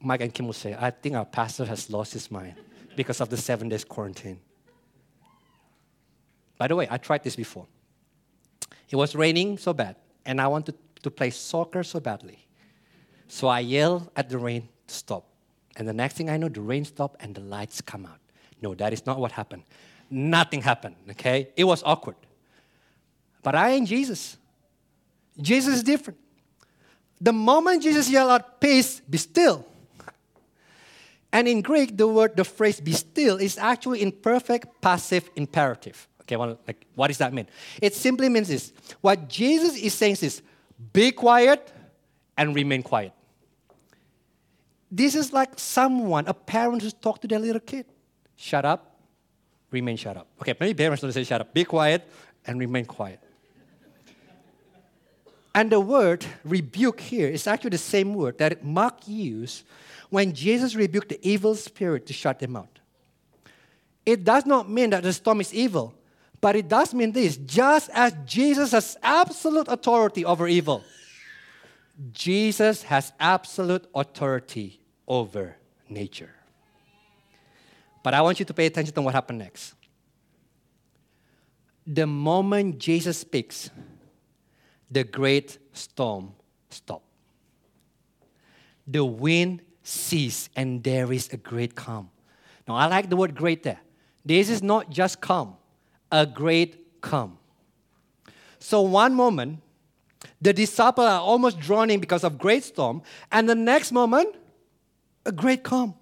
[0.01, 2.55] Mike and Kim will say, I think our pastor has lost his mind
[2.97, 4.41] because of the seven days quarantine.
[6.59, 7.67] By the way, I tried this before.
[8.89, 10.75] It was raining so bad, and I wanted
[11.07, 12.45] to play soccer so badly.
[13.29, 15.25] So I yell at the rain to stop.
[15.77, 18.19] And the next thing I know, the rain stopped and the lights come out.
[18.61, 19.63] No, that is not what happened.
[20.11, 21.49] Nothing happened, okay?
[21.57, 22.17] It was awkward.
[23.45, 24.37] But I ain't Jesus.
[25.41, 26.19] Jesus is different.
[27.21, 29.65] The moment Jesus yelled out, Peace, be still.
[31.33, 36.09] And in Greek, the word, the phrase be still is actually in perfect passive imperative.
[36.23, 37.47] Okay, well, like, what does that mean?
[37.81, 38.73] It simply means this.
[39.01, 40.43] What Jesus is saying is,
[40.93, 41.73] be quiet
[42.37, 43.13] and remain quiet.
[44.91, 47.87] This is like someone, a parent who's talk to their little kid.
[48.37, 49.01] Shut up,
[49.71, 50.27] remain shut up.
[50.41, 51.53] Okay, maybe parents don't say shut up.
[51.53, 52.09] Be quiet
[52.47, 53.21] and remain quiet.
[55.55, 59.65] And the word rebuke here is actually the same word that Mark used
[60.11, 62.79] when Jesus rebuked the evil spirit to shut them out.
[64.05, 65.95] It does not mean that the storm is evil,
[66.47, 70.85] but it does mean this just as Jesus has absolute authority over evil,
[72.13, 75.57] Jesus has absolute authority over
[75.89, 76.31] nature.
[78.05, 79.75] But I want you to pay attention to what happened next.
[81.85, 83.69] The moment Jesus speaks,
[84.89, 86.33] the great storm
[86.71, 87.11] stopped.
[88.87, 92.09] The wind ceased, and there is a great calm.
[92.69, 93.81] Now, I like the word great there.
[94.25, 95.57] This is not just calm,
[96.11, 97.39] a great calm.
[98.59, 99.61] So, one moment,
[100.41, 104.35] the disciples are almost drowning because of great storm, and the next moment,
[105.25, 105.95] a great calm.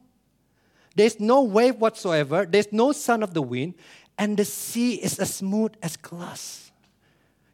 [0.97, 3.75] There's no wave whatsoever, there's no sound of the wind,
[4.17, 6.71] and the sea is as smooth as glass.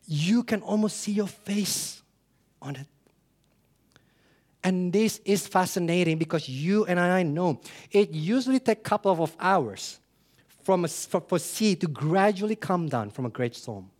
[0.06, 2.02] You can almost see your face
[2.60, 2.86] on it.
[4.62, 7.60] And this is fascinating because you and I know
[7.90, 9.98] it usually takes a couple of hours
[10.62, 13.90] from a, for, for sea to gradually come down from a great storm.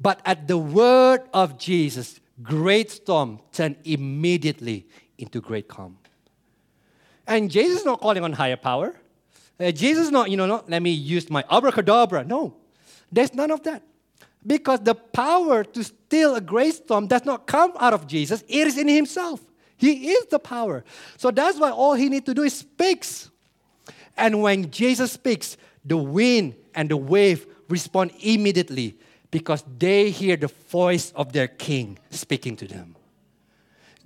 [0.00, 4.86] But at the word of Jesus, great storm turned immediately
[5.18, 5.98] into great calm.
[7.26, 8.94] And Jesus is not calling on higher power.
[9.58, 12.24] Uh, Jesus is not, you know, not let me use my abracadabra.
[12.24, 12.54] No,
[13.10, 13.82] there's none of that.
[14.46, 18.66] Because the power to still a great storm does not come out of Jesus, it
[18.66, 19.40] is in himself.
[19.76, 20.84] He is the power.
[21.16, 23.30] So that's why all he needs to do is speaks.
[24.16, 28.98] And when Jesus speaks, the wind and the wave respond immediately
[29.30, 32.96] because they hear the voice of their king speaking to them.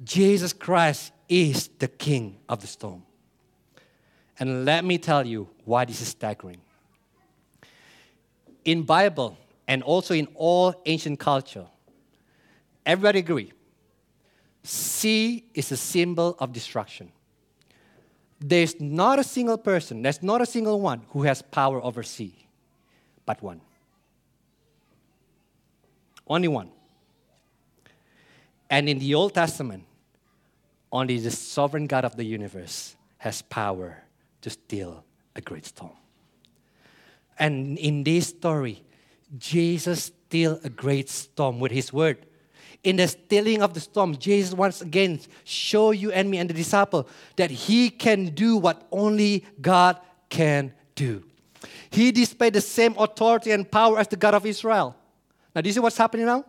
[0.03, 3.03] Jesus Christ is the king of the storm.
[4.39, 6.61] And let me tell you why this is staggering.
[8.65, 9.37] In Bible
[9.69, 11.67] and also in all ancient culture,
[12.85, 13.53] everybody agree
[14.63, 17.11] Sea is a symbol of destruction.
[18.41, 22.35] There's not a single person, there's not a single one who has power over sea,
[23.27, 23.61] but one.
[26.27, 26.71] Only one.
[28.71, 29.85] And in the Old Testament,
[30.93, 34.03] only the sovereign God of the universe has power
[34.41, 35.05] to still
[35.37, 35.93] a great storm.
[37.39, 38.83] And in this story,
[39.39, 42.27] Jesus still a great storm with his word
[42.83, 46.55] in the stilling of the storm, Jesus once again show you and me and the
[46.55, 51.23] disciple that he can do what only God can do.
[51.91, 54.97] He displayed the same authority and power as the God of Israel.
[55.55, 56.45] Now, do you see what's happening now?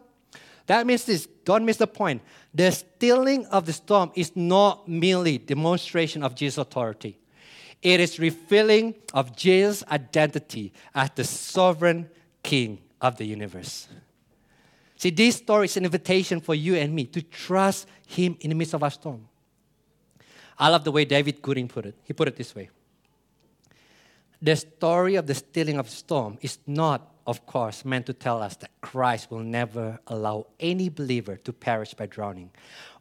[0.68, 1.28] That means this.
[1.44, 2.22] Don't miss the point.
[2.54, 7.18] The stilling of the storm is not merely demonstration of Jesus' authority.
[7.82, 12.10] It is revealing of Jesus' identity as the sovereign
[12.44, 13.88] King of the universe.
[15.02, 18.56] See, this story is an invitation for you and me to trust Him in the
[18.56, 19.28] midst of our storm.
[20.60, 21.96] I love the way David Gooding put it.
[22.04, 22.70] He put it this way
[24.44, 28.44] The story of the stealing of the storm is not, of course, meant to tell
[28.44, 32.52] us that Christ will never allow any believer to perish by drowning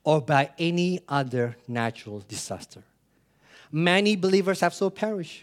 [0.03, 2.83] or by any other natural disaster.
[3.71, 5.43] Many believers have so perished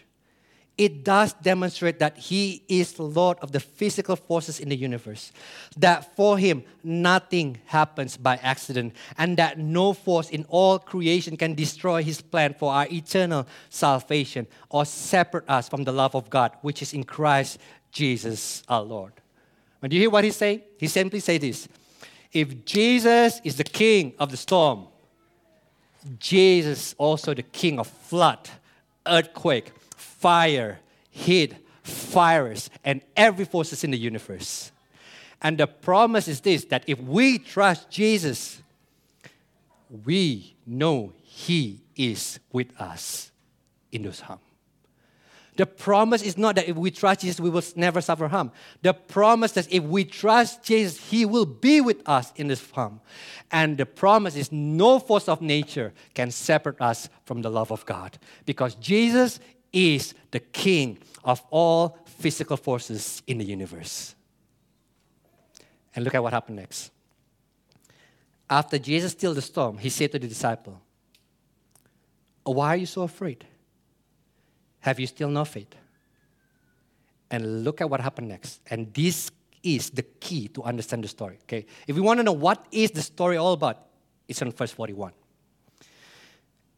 [0.78, 5.32] it does demonstrate that he is Lord of the physical forces in the universe.
[5.76, 11.54] That for him, nothing happens by accident, and that no force in all creation can
[11.54, 16.52] destroy his plan for our eternal salvation or separate us from the love of God,
[16.62, 17.58] which is in Christ
[17.90, 19.12] Jesus our Lord.
[19.80, 21.68] When you hear what he's saying, he simply says this
[22.32, 24.86] If Jesus is the king of the storm,
[26.20, 28.48] Jesus also the king of flood,
[29.04, 30.80] earthquake, fire,
[31.10, 34.72] heat, fires, and every forces in the universe.
[35.42, 38.60] And the promise is this that if we trust Jesus,
[40.04, 43.30] we know He is with us
[43.92, 44.40] in those harm.
[45.58, 48.52] The promise is not that if we trust Jesus, we will never suffer harm.
[48.82, 53.00] The promise that if we trust Jesus, He will be with us in this harm.
[53.50, 57.84] And the promise is no force of nature can separate us from the love of
[57.86, 59.40] God because Jesus
[59.72, 64.14] is the King of all physical forces in the universe.
[65.94, 66.90] And look at what happened next.
[68.50, 70.80] After Jesus stilled the storm, he said to the disciple,
[72.46, 73.44] oh, Why are you so afraid?
[74.80, 75.74] Have you still no faith?
[77.30, 78.60] And look at what happened next.
[78.70, 79.30] And this
[79.62, 81.38] is the key to understand the story.
[81.42, 81.66] Okay?
[81.86, 83.86] If you want to know what is the story all about,
[84.26, 85.12] it's on verse 41.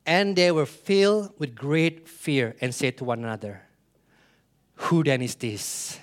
[0.06, 3.62] And they were filled with great fear and said to one another,
[4.74, 5.98] Who then is this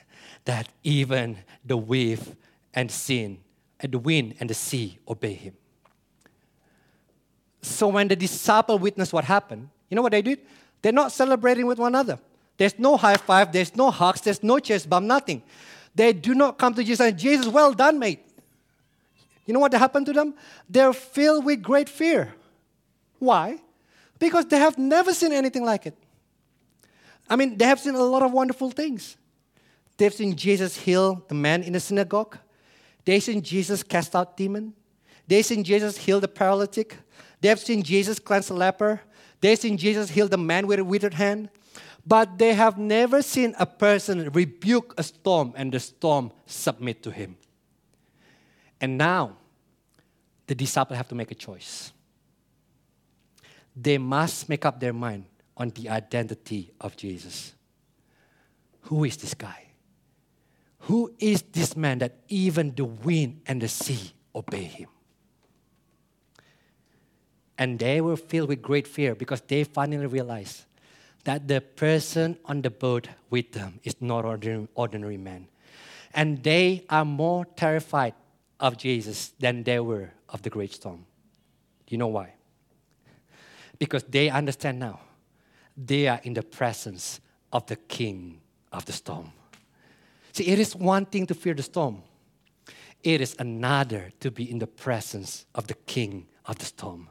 [0.46, 2.36] that even the wave
[2.74, 3.40] and sin
[3.80, 5.54] and the wind and the sea obey him?
[7.62, 10.40] So when the disciple witnessed what happened, you know what they did?
[10.82, 12.20] They're not celebrating with one another.
[12.58, 15.44] There's no high five, there's no hugs, there's no chest bump, nothing.
[15.94, 18.24] They do not come to Jesus and Jesus, well done, mate.
[19.46, 20.34] You know what happened to them?
[20.70, 22.34] They're filled with great fear.
[23.20, 23.60] Why?
[24.20, 25.98] Because they have never seen anything like it.
[27.30, 29.18] I mean, they have seen a lot of wonderful things.
[29.98, 32.38] They've seen Jesus heal the man in the synagogue.
[33.04, 34.74] They've seen Jesus cast out demon.
[35.28, 36.98] They've seen Jesus heal the paralytic.
[37.42, 39.02] They've seen Jesus cleanse the leper.
[39.42, 41.50] They've seen Jesus heal the man with a withered hand.
[42.06, 47.12] But they have never seen a person rebuke a storm and the storm submit to
[47.12, 47.38] him.
[48.80, 49.38] And now,
[50.48, 51.92] the disciples have to make a choice.
[53.80, 55.26] They must make up their mind
[55.56, 57.54] on the identity of Jesus.
[58.82, 59.68] Who is this guy?
[60.82, 64.90] Who is this man that even the wind and the sea obey him?
[67.58, 70.66] And they were filled with great fear because they finally realized
[71.26, 75.48] that the person on the boat with them is not ordinary, ordinary man.
[76.14, 78.14] And they are more terrified
[78.60, 81.06] of Jesus than they were of the great storm.
[81.90, 82.37] You know why?
[83.80, 85.00] Because they understand now
[85.76, 87.22] they are in the presence
[87.54, 89.32] of the king of the storm.
[90.34, 92.04] See, it is one thing to fear the storm,
[93.04, 97.10] it is another to be in the presence of the king of the storm.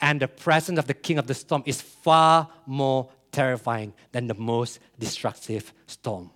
[0.00, 4.34] And the presence of the king of the storm is far more terrifying than the
[4.34, 6.30] most destructive storm.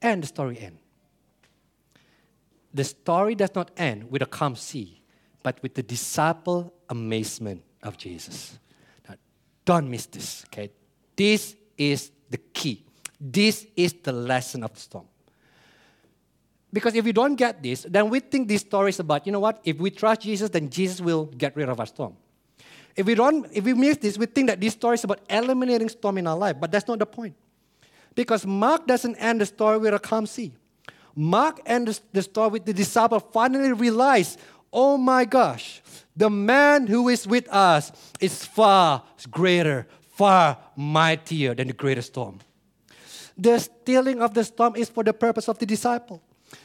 [0.00, 0.80] And the story ends.
[2.72, 5.00] The story does not end with a calm sea,
[5.42, 8.58] but with the disciple amazement of Jesus.
[9.66, 10.70] Don't miss this, okay?
[11.14, 12.84] This is the key.
[13.20, 15.06] This is the lesson of the storm.
[16.72, 19.40] Because if we don't get this, then we think this story is about, you know
[19.40, 22.16] what, if we trust Jesus, then Jesus will get rid of our storm.
[22.94, 25.88] If we don't, if we miss this, we think that this story is about eliminating
[25.88, 27.34] storm in our life, but that's not the point.
[28.14, 30.52] Because Mark doesn't end the story with a calm sea.
[31.14, 34.36] Mark ends the story with the disciple finally realize,
[34.72, 35.82] oh my gosh,
[36.16, 42.38] the man who is with us is far greater, far mightier than the greatest storm.
[43.36, 46.22] The stilling of the storm is for the purpose of the disciple.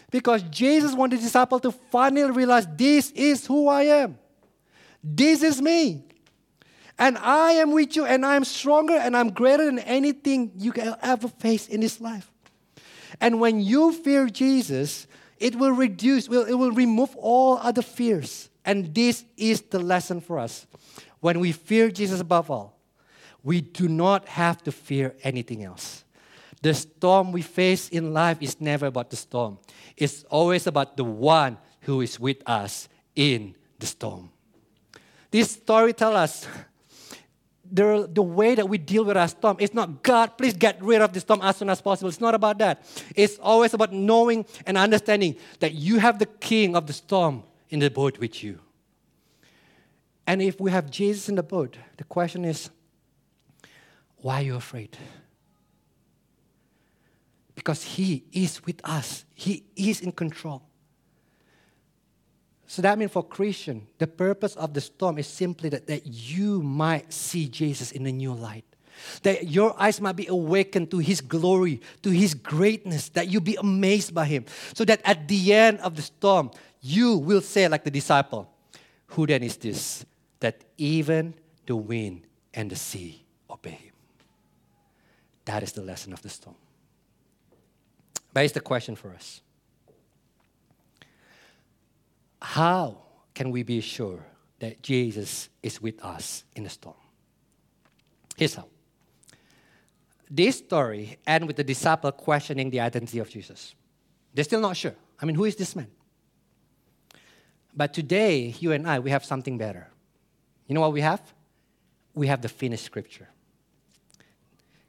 [0.09, 4.17] Because Jesus wanted the disciple to finally realize this is who I am.
[5.03, 6.03] This is me.
[6.99, 10.95] And I am with you, and I'm stronger, and I'm greater than anything you can
[11.01, 12.31] ever face in this life.
[13.19, 15.07] And when you fear Jesus,
[15.41, 18.49] it will reduce, it will remove all other fears.
[18.63, 20.67] And this is the lesson for us.
[21.19, 22.77] When we fear Jesus above all,
[23.43, 26.03] we do not have to fear anything else.
[26.61, 29.57] The storm we face in life is never about the storm.
[29.97, 34.29] It's always about the one who is with us in the storm.
[35.31, 36.47] This story tells us
[37.71, 39.57] the, the way that we deal with our storm.
[39.59, 42.09] It's not, God, please get rid of the storm as soon as possible.
[42.09, 42.83] It's not about that.
[43.15, 47.79] It's always about knowing and understanding that you have the king of the storm in
[47.79, 48.59] the boat with you.
[50.27, 52.69] And if we have Jesus in the boat, the question is,
[54.17, 54.97] why are you afraid?
[57.61, 60.63] because He is with us, He is in control.
[62.71, 66.61] So that means for Christian, the purpose of the storm is simply that, that you
[66.61, 68.63] might see Jesus in a new light.
[69.23, 73.57] That your eyes might be awakened to his glory, to his greatness, that you be
[73.57, 74.45] amazed by him.
[74.73, 78.49] So that at the end of the storm, you will say, like the disciple,
[79.07, 80.05] Who then is this?
[80.39, 81.33] That even
[81.65, 82.21] the wind
[82.53, 83.93] and the sea obey him.
[85.43, 86.55] That is the lesson of the storm.
[88.33, 89.41] But here's the question for us
[92.41, 92.97] How
[93.33, 94.25] can we be sure
[94.59, 96.95] that Jesus is with us in the storm?
[98.35, 98.67] Here's how
[100.31, 103.75] this story ends with the disciple questioning the identity of Jesus.
[104.33, 104.95] They're still not sure.
[105.21, 105.87] I mean, who is this man?
[107.75, 109.89] But today, you and I, we have something better.
[110.67, 111.21] You know what we have?
[112.15, 113.27] We have the finished scripture.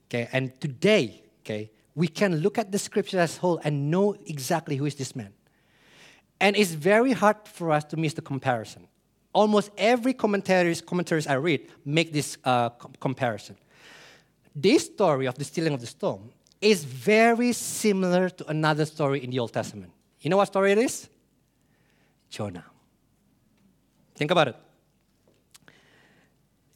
[0.08, 4.76] Okay, and today, okay, we can look at the scripture as whole and know exactly
[4.76, 5.32] who is this man.
[6.42, 8.88] And it's very hard for us to miss the comparison.
[9.32, 13.56] Almost every commentaries, commentaries I read make this uh, com- comparison.
[14.54, 19.30] This story of the stealing of the stone is very similar to another story in
[19.30, 19.92] the Old Testament.
[20.20, 21.08] You know what story it is?
[22.28, 22.64] Jonah.
[24.16, 24.56] Think about it.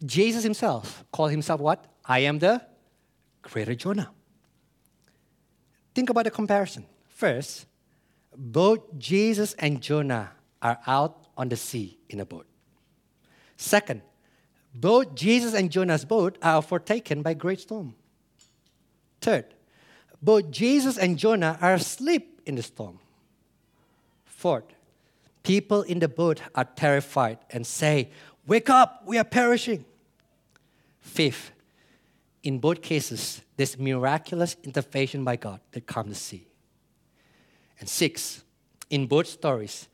[0.05, 1.85] Jesus himself called himself what?
[2.05, 2.63] I am the
[3.43, 4.11] greater Jonah.
[5.93, 6.87] Think about the comparison.
[7.09, 7.67] First,
[8.37, 10.33] both Jesus and Jonah
[10.63, 12.47] are out on the sea in a boat.
[13.57, 14.03] Second,
[14.75, 17.95] both Jesus and Jonah's boat are foretaken by great storm.
[19.21, 19.47] Third,
[20.23, 22.99] both Jesus and Jonah are asleep in the storm.
[24.25, 24.65] Fourth,
[25.43, 28.11] people in the boat are terrified and say,
[28.47, 29.85] Wake up, we are perishing.
[31.01, 31.53] Fifth,
[32.43, 36.47] in both cases, there's miraculous intervention by God that calms the sea.
[37.79, 38.43] And six,
[38.91, 39.89] in both stories,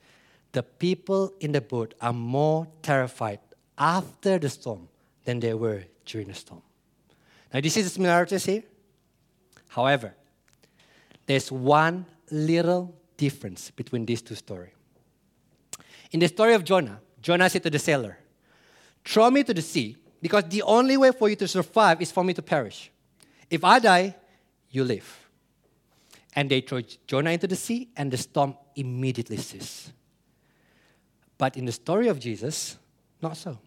[0.53, 3.41] the people in the boat are more terrified
[3.79, 4.89] after the storm
[5.25, 6.63] than they were during the storm.
[7.53, 8.63] Now, you see the similarities here?
[9.69, 10.15] However,
[11.27, 14.73] there's one little difference between these two stories.
[16.11, 18.19] In the story of Jonah, Jonah said to the sailor,
[19.05, 22.23] Throw me to the sea, because the only way for you to survive is for
[22.23, 22.91] me to perish.
[23.51, 24.15] If I die,
[24.71, 25.22] you live.
[26.35, 29.93] And they throw Jonah into the sea, and the storm immediately ceases.
[31.37, 32.79] But in the story of Jesus,
[33.21, 33.59] not so.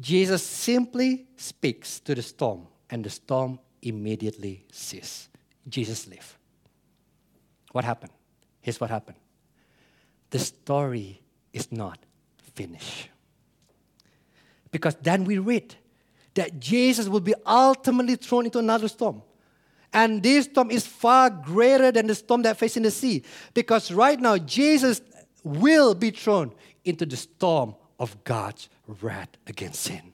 [0.00, 5.28] Jesus simply speaks to the storm, and the storm immediately ceases.
[5.68, 6.34] Jesus lived.
[7.72, 8.12] What happened?
[8.60, 9.18] Here's what happened
[10.30, 11.20] the story
[11.52, 11.98] is not
[12.54, 13.10] finished.
[14.70, 15.74] Because then we read
[16.34, 19.22] that Jesus will be ultimately thrown into another storm.
[19.92, 23.22] And this storm is far greater than the storm that facing the sea.
[23.52, 25.02] Because right now, Jesus
[25.44, 26.52] will be thrown
[26.84, 30.12] into the storm of God's wrath against sin.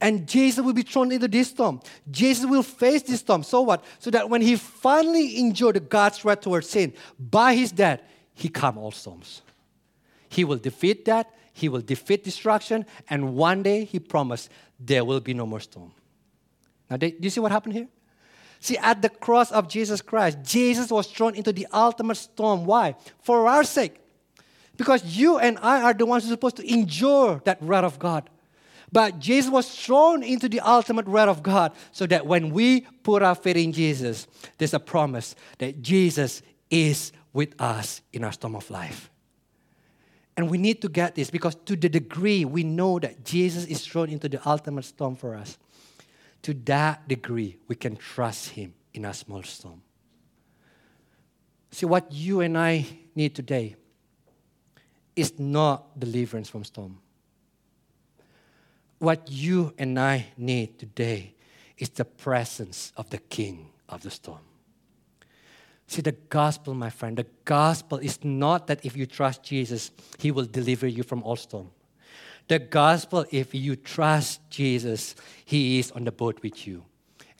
[0.00, 1.80] And Jesus will be thrown into this storm.
[2.10, 3.42] Jesus will face this storm.
[3.42, 3.84] So what?
[3.98, 8.00] So that when he finally endured God's wrath towards sin, by his death,
[8.34, 9.42] he calm all storms.
[10.28, 11.34] He will defeat that.
[11.52, 12.86] He will defeat destruction.
[13.10, 14.48] And one day, he promised,
[14.78, 15.92] there will be no more storm.
[16.88, 17.88] Now, do you see what happened here?
[18.60, 22.66] See, at the cross of Jesus Christ, Jesus was thrown into the ultimate storm.
[22.66, 22.94] Why?
[23.22, 23.96] For our sake.
[24.76, 27.98] Because you and I are the ones who are supposed to endure that wrath of
[27.98, 28.28] God.
[28.92, 33.22] But Jesus was thrown into the ultimate wrath of God so that when we put
[33.22, 34.26] our faith in Jesus,
[34.58, 39.10] there's a promise that Jesus is with us in our storm of life.
[40.36, 43.86] And we need to get this because to the degree we know that Jesus is
[43.86, 45.58] thrown into the ultimate storm for us,
[46.42, 49.82] to that degree we can trust Him in a small storm.
[51.70, 53.76] See, what you and I need today
[55.14, 56.98] is not deliverance from storm.
[58.98, 61.34] What you and I need today
[61.78, 64.40] is the presence of the King of the storm.
[65.86, 70.30] See, the gospel, my friend, the gospel is not that if you trust Jesus, he
[70.30, 71.70] will deliver you from all storm.
[72.50, 76.84] The gospel, if you trust Jesus, he is on the boat with you.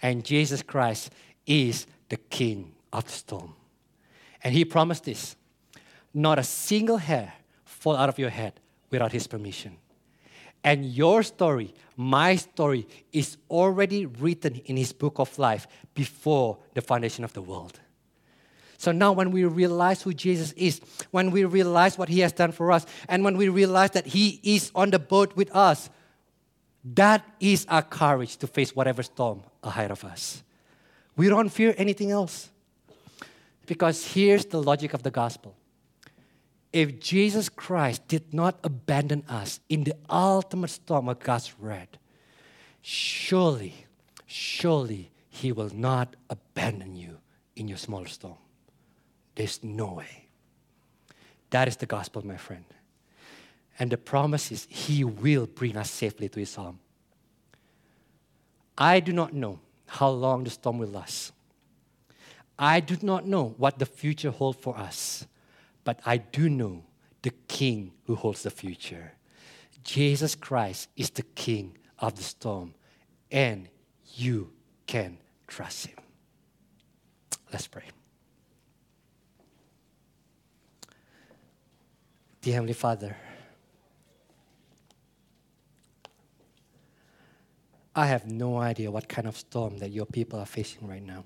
[0.01, 1.11] And Jesus Christ
[1.49, 3.57] is the king of the storm.
[4.45, 5.35] And he promised this
[6.15, 7.33] not a single hair
[7.65, 9.79] fall out of your head without his permission.
[10.63, 16.83] And your story, my story, is already written in his book of life before the
[16.83, 17.81] foundation of the world.
[18.81, 22.51] So now, when we realize who Jesus is, when we realize what he has done
[22.51, 25.91] for us, and when we realize that he is on the boat with us,
[26.95, 30.43] that is our courage to face whatever storm ahead of us.
[31.14, 32.49] We don't fear anything else.
[33.66, 35.55] Because here's the logic of the gospel
[36.72, 41.99] if Jesus Christ did not abandon us in the ultimate storm of God's wrath,
[42.81, 43.85] surely,
[44.24, 47.18] surely He will not abandon you
[47.57, 48.39] in your small storm.
[49.35, 50.26] There's no way.
[51.51, 52.64] That is the gospel, my friend.
[53.78, 56.78] And the promise is He will bring us safely to His home.
[58.76, 61.33] I do not know how long the storm will last.
[62.59, 65.26] I do not know what the future holds for us.
[65.85, 66.85] But I do know
[67.22, 69.12] the King who holds the future.
[69.83, 72.74] Jesus Christ is the King of the storm,
[73.31, 73.68] and
[74.14, 74.51] you
[74.87, 75.97] can trust Him.
[77.53, 77.85] Let's pray.
[82.43, 83.14] Dear Heavenly Father,
[87.95, 91.24] I have no idea what kind of storm that your people are facing right now.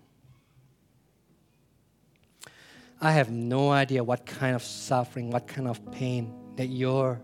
[3.01, 7.21] I have no idea what kind of suffering, what kind of pain that your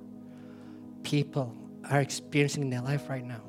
[1.03, 1.53] people
[1.91, 3.43] are experiencing in their life right now.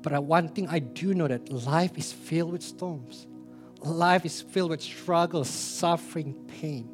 [0.00, 3.26] But one thing I do know that life is filled with storms.
[3.80, 6.88] Life is filled with struggles, suffering, pain.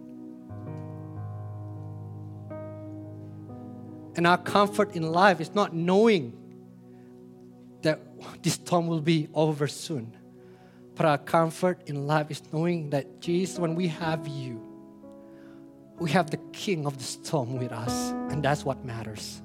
[4.20, 6.34] And our comfort in life is not knowing
[7.80, 8.02] that
[8.42, 10.14] this storm will be over soon.
[10.94, 14.60] But our comfort in life is knowing that Jesus, when we have you,
[15.98, 19.40] we have the king of the storm with us, and that's what matters.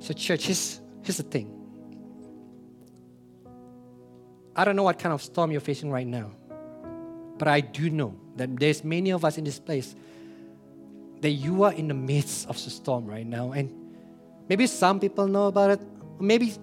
[0.00, 1.50] So, church, here's, here's the thing.
[4.54, 6.32] I don't know what kind of storm you're facing right now,
[7.38, 9.94] but I do know that there's many of us in this place
[11.20, 13.52] that you are in the midst of the storm right now.
[13.52, 13.70] And
[14.48, 15.80] maybe some people know about it,
[16.20, 16.54] maybe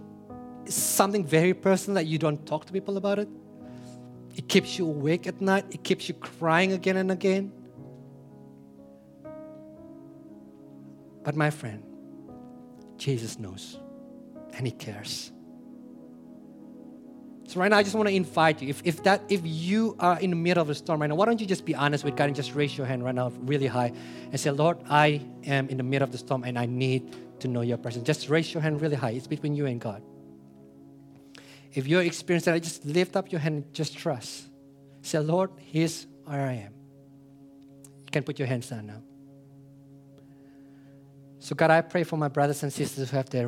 [0.68, 3.30] something very personal that you don't talk to people about it.
[4.36, 7.52] It keeps you awake at night, it keeps you crying again and again.
[11.24, 11.84] But my friend,
[12.98, 13.80] Jesus knows
[14.54, 15.32] and He cares.
[17.48, 18.70] So right now, I just want to invite you.
[18.70, 21.26] If, if that if you are in the middle of a storm right now, why
[21.26, 23.68] don't you just be honest with God and just raise your hand right now really
[23.68, 23.92] high
[24.32, 27.48] and say, Lord, I am in the middle of the storm and I need to
[27.48, 28.06] know your presence.
[28.06, 29.12] Just raise your hand really high.
[29.12, 30.02] It's between you and God.
[31.74, 34.46] If you're experiencing that, just lift up your hand and just trust.
[35.04, 36.74] Say, Lord, here's where I am.
[38.06, 39.04] You can put your hands down now.
[41.40, 43.48] So, God, I pray for my brothers and sisters who have their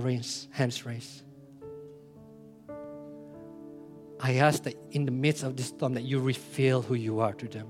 [0.51, 1.23] hands raised.
[4.20, 7.34] I ask that in the midst of this storm that you reveal who you are
[7.34, 7.68] to them.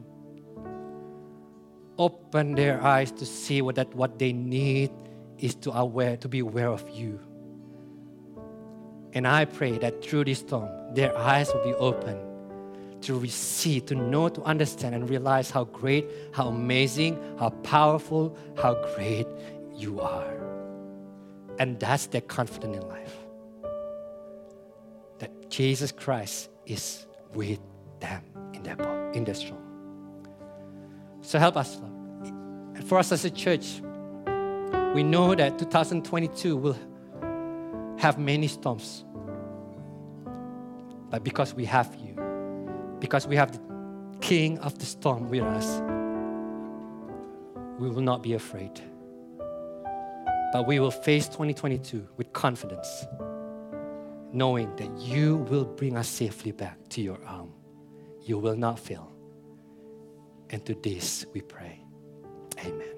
[1.97, 4.91] Open their eyes to see what that what they need
[5.39, 7.19] is to aware to be aware of you.
[9.13, 12.17] And I pray that through this storm, their eyes will be open
[13.01, 18.73] to receive, to know, to understand, and realize how great, how amazing, how powerful, how
[18.95, 19.27] great
[19.75, 20.33] you are.
[21.59, 23.26] And that's their confidence in life.
[25.49, 27.59] Jesus Christ is with
[27.99, 28.23] them
[28.53, 29.61] in their, in storm.
[31.21, 32.31] So help us, Lord.
[32.75, 33.81] And for us as a church,
[34.93, 36.77] we know that 2022 will
[37.97, 39.03] have many storms.
[41.09, 42.15] But because we have you,
[42.99, 43.59] because we have the
[44.21, 45.81] King of the storm with us,
[47.79, 48.79] we will not be afraid.
[50.51, 53.05] But we will face 2022 with confidence,
[54.37, 57.51] knowing that you will bring us safely back to your arm.
[58.21, 59.11] You will not fail.
[60.51, 61.83] And to this we pray.
[62.59, 62.96] Amen.